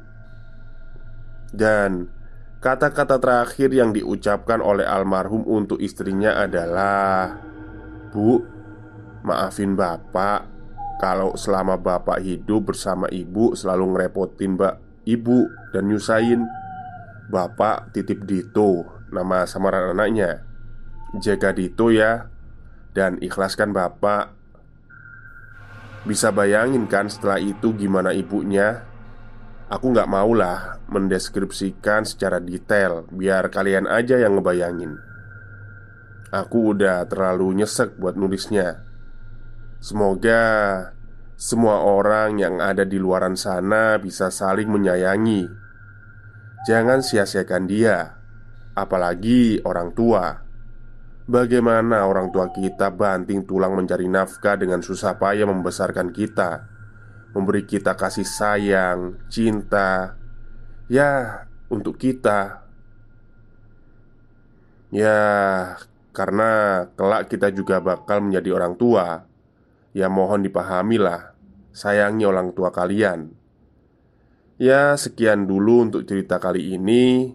dan 1.56 2.12
kata-kata 2.60 3.16
terakhir 3.16 3.72
yang 3.72 3.96
diucapkan 3.96 4.60
oleh 4.60 4.84
almarhum 4.84 5.48
untuk 5.48 5.80
istrinya 5.80 6.36
adalah: 6.36 7.40
"Bu, 8.12 8.44
maafin 9.24 9.80
bapak 9.80 10.53
kalau 11.02 11.34
selama 11.34 11.80
bapak 11.80 12.22
hidup 12.22 12.74
bersama 12.74 13.10
ibu 13.10 13.56
selalu 13.58 13.98
ngerepotin 13.98 14.60
mbak 14.60 14.76
ibu 15.08 15.50
dan 15.74 15.90
nyusahin. 15.90 16.46
Bapak 17.24 17.96
titip 17.96 18.28
Dito, 18.28 18.84
nama 19.10 19.48
samaran 19.48 19.96
anaknya." 19.96 20.54
Jaga 21.14 21.54
Dito 21.54 21.94
ya 21.94 22.26
Dan 22.90 23.22
ikhlaskan 23.22 23.70
bapak 23.70 24.34
Bisa 26.10 26.34
bayangin 26.34 26.90
kan 26.90 27.06
setelah 27.06 27.38
itu 27.38 27.70
gimana 27.78 28.18
ibunya 28.18 28.82
Aku 29.70 29.94
nggak 29.94 30.10
maulah 30.10 30.82
mendeskripsikan 30.90 32.10
secara 32.10 32.42
detail 32.42 33.06
Biar 33.14 33.54
kalian 33.54 33.86
aja 33.86 34.18
yang 34.18 34.42
ngebayangin 34.42 34.98
Aku 36.34 36.74
udah 36.74 37.06
terlalu 37.06 37.62
nyesek 37.62 37.94
buat 38.02 38.18
nulisnya 38.18 38.82
Semoga 39.84 40.44
semua 41.36 41.84
orang 41.84 42.40
yang 42.40 42.64
ada 42.64 42.88
di 42.88 42.96
luaran 42.96 43.36
sana 43.36 44.00
bisa 44.00 44.32
saling 44.32 44.72
menyayangi. 44.72 45.44
Jangan 46.64 47.04
sia-siakan 47.04 47.68
dia 47.68 48.16
Apalagi 48.80 49.60
orang 49.68 49.92
tua. 49.92 50.40
Bagaimana 51.28 52.08
orang 52.08 52.32
tua 52.32 52.48
kita 52.48 52.96
banting 52.96 53.44
tulang 53.44 53.76
mencari 53.76 54.08
nafkah 54.08 54.56
dengan 54.56 54.80
susah 54.80 55.20
payah 55.20 55.52
membesarkan 55.52 56.16
kita 56.16 56.64
Memberi 57.36 57.68
kita 57.68 58.00
kasih 58.00 58.24
sayang, 58.24 59.20
cinta 59.28 60.16
Ya, 60.88 61.44
untuk 61.68 62.00
kita. 62.00 62.64
Ya, 64.96 65.20
karena 66.16 66.86
kelak 66.96 67.28
kita 67.28 67.52
juga 67.52 67.84
bakal 67.84 68.24
menjadi 68.30 68.54
orang 68.56 68.80
tua 68.80 69.33
Ya 69.94 70.10
mohon 70.10 70.42
dipahamilah 70.42 71.34
Sayangi 71.74 72.22
orang 72.30 72.54
tua 72.54 72.70
kalian. 72.70 73.34
Ya, 74.62 74.94
sekian 74.94 75.50
dulu 75.50 75.90
untuk 75.90 76.06
cerita 76.06 76.38
kali 76.38 76.78
ini. 76.78 77.34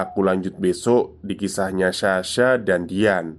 Aku 0.00 0.24
lanjut 0.24 0.56
besok 0.56 1.20
di 1.20 1.36
kisahnya 1.36 1.92
Sasha 1.92 2.56
dan 2.56 2.88
Dian. 2.88 3.36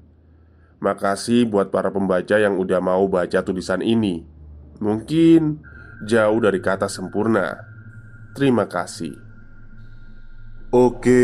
Makasih 0.77 1.49
buat 1.49 1.73
para 1.73 1.89
pembaca 1.89 2.37
yang 2.37 2.61
udah 2.61 2.77
mau 2.77 3.09
baca 3.09 3.41
tulisan 3.41 3.81
ini. 3.81 4.21
Mungkin 4.77 5.57
jauh 6.05 6.37
dari 6.37 6.61
kata 6.61 6.85
sempurna. 6.85 7.57
Terima 8.37 8.69
kasih 8.69 9.26
Oke, 10.67 11.23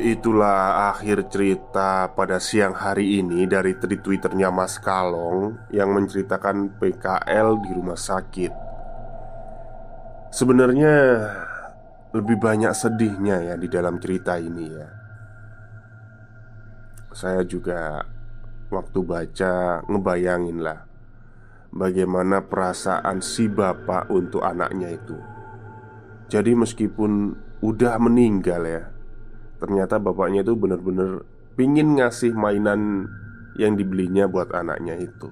itulah 0.00 0.88
akhir 0.88 1.28
cerita 1.28 2.08
pada 2.16 2.40
siang 2.40 2.72
hari 2.72 3.20
ini 3.20 3.44
dari 3.44 3.76
tweet 3.76 4.00
twitternya 4.00 4.48
Mas 4.48 4.80
Kalong 4.80 5.68
Yang 5.68 5.88
menceritakan 5.92 6.80
PKL 6.80 7.60
di 7.60 7.70
rumah 7.76 8.00
sakit 8.00 8.52
Sebenarnya 10.32 10.96
lebih 12.12 12.36
banyak 12.40 12.72
sedihnya 12.76 13.52
ya 13.52 13.54
di 13.56 13.68
dalam 13.68 13.96
cerita 13.96 14.36
ini 14.36 14.64
ya. 14.68 14.88
Saya 17.12 17.44
juga 17.44 18.04
waktu 18.72 19.00
baca 19.04 19.84
ngebayangin 19.84 20.58
lah 20.60 20.88
bagaimana 21.72 22.44
perasaan 22.44 23.20
si 23.20 23.48
bapak 23.48 24.08
untuk 24.12 24.44
anaknya 24.44 24.92
itu. 24.92 25.16
Jadi 26.32 26.56
meskipun 26.56 27.36
udah 27.62 27.94
meninggal 28.02 28.66
ya, 28.66 28.82
ternyata 29.62 30.02
bapaknya 30.02 30.42
itu 30.42 30.58
benar-benar 30.58 31.22
pingin 31.54 31.94
ngasih 31.94 32.34
mainan 32.34 33.06
yang 33.54 33.78
dibelinya 33.78 34.26
buat 34.26 34.50
anaknya 34.50 34.98
itu. 34.98 35.30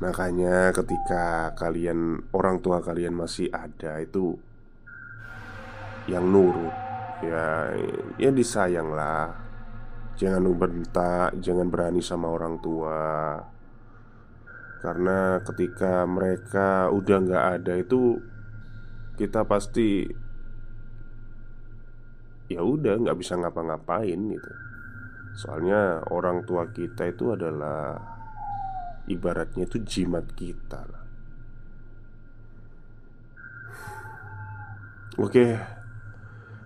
Makanya 0.00 0.72
ketika 0.72 1.52
kalian 1.52 2.24
orang 2.32 2.64
tua 2.64 2.80
kalian 2.80 3.12
masih 3.12 3.52
ada 3.52 4.00
itu 4.00 4.40
yang 6.08 6.24
nurut. 6.24 6.72
Ya 7.20 7.76
ya 8.16 8.30
disayang 8.32 8.96
lah. 8.96 9.36
Jangan 10.16 10.48
bentak 10.56 11.36
jangan 11.44 11.68
berani 11.68 12.00
sama 12.00 12.32
orang 12.32 12.56
tua. 12.64 13.36
Karena 14.80 15.44
ketika 15.44 16.08
mereka 16.08 16.88
udah 16.88 17.16
nggak 17.20 17.46
ada 17.60 17.76
itu 17.76 18.16
kita 19.20 19.44
pasti 19.44 20.08
ya 22.50 22.60
udah 22.60 22.98
nggak 22.98 23.18
bisa 23.18 23.38
ngapa-ngapain 23.38 24.18
gitu 24.18 24.52
soalnya 25.38 26.02
orang 26.10 26.42
tua 26.42 26.66
kita 26.74 27.06
itu 27.08 27.32
adalah 27.32 27.94
ibaratnya 29.06 29.64
itu 29.64 29.78
jimat 29.86 30.26
kita 30.34 30.82
lah 30.82 31.04
oke 35.22 35.78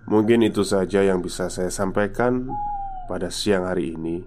Mungkin 0.05 0.45
itu 0.45 0.61
saja 0.61 1.01
yang 1.01 1.25
bisa 1.25 1.49
saya 1.49 1.73
sampaikan 1.73 2.45
pada 3.09 3.33
siang 3.33 3.65
hari 3.65 3.97
ini. 3.97 4.21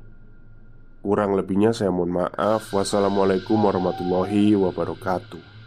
Kurang 0.98 1.38
lebihnya 1.38 1.70
saya 1.70 1.94
mohon 1.94 2.18
maaf. 2.18 2.74
Wassalamualaikum 2.74 3.54
warahmatullahi 3.54 4.58
wabarakatuh. 4.58 5.57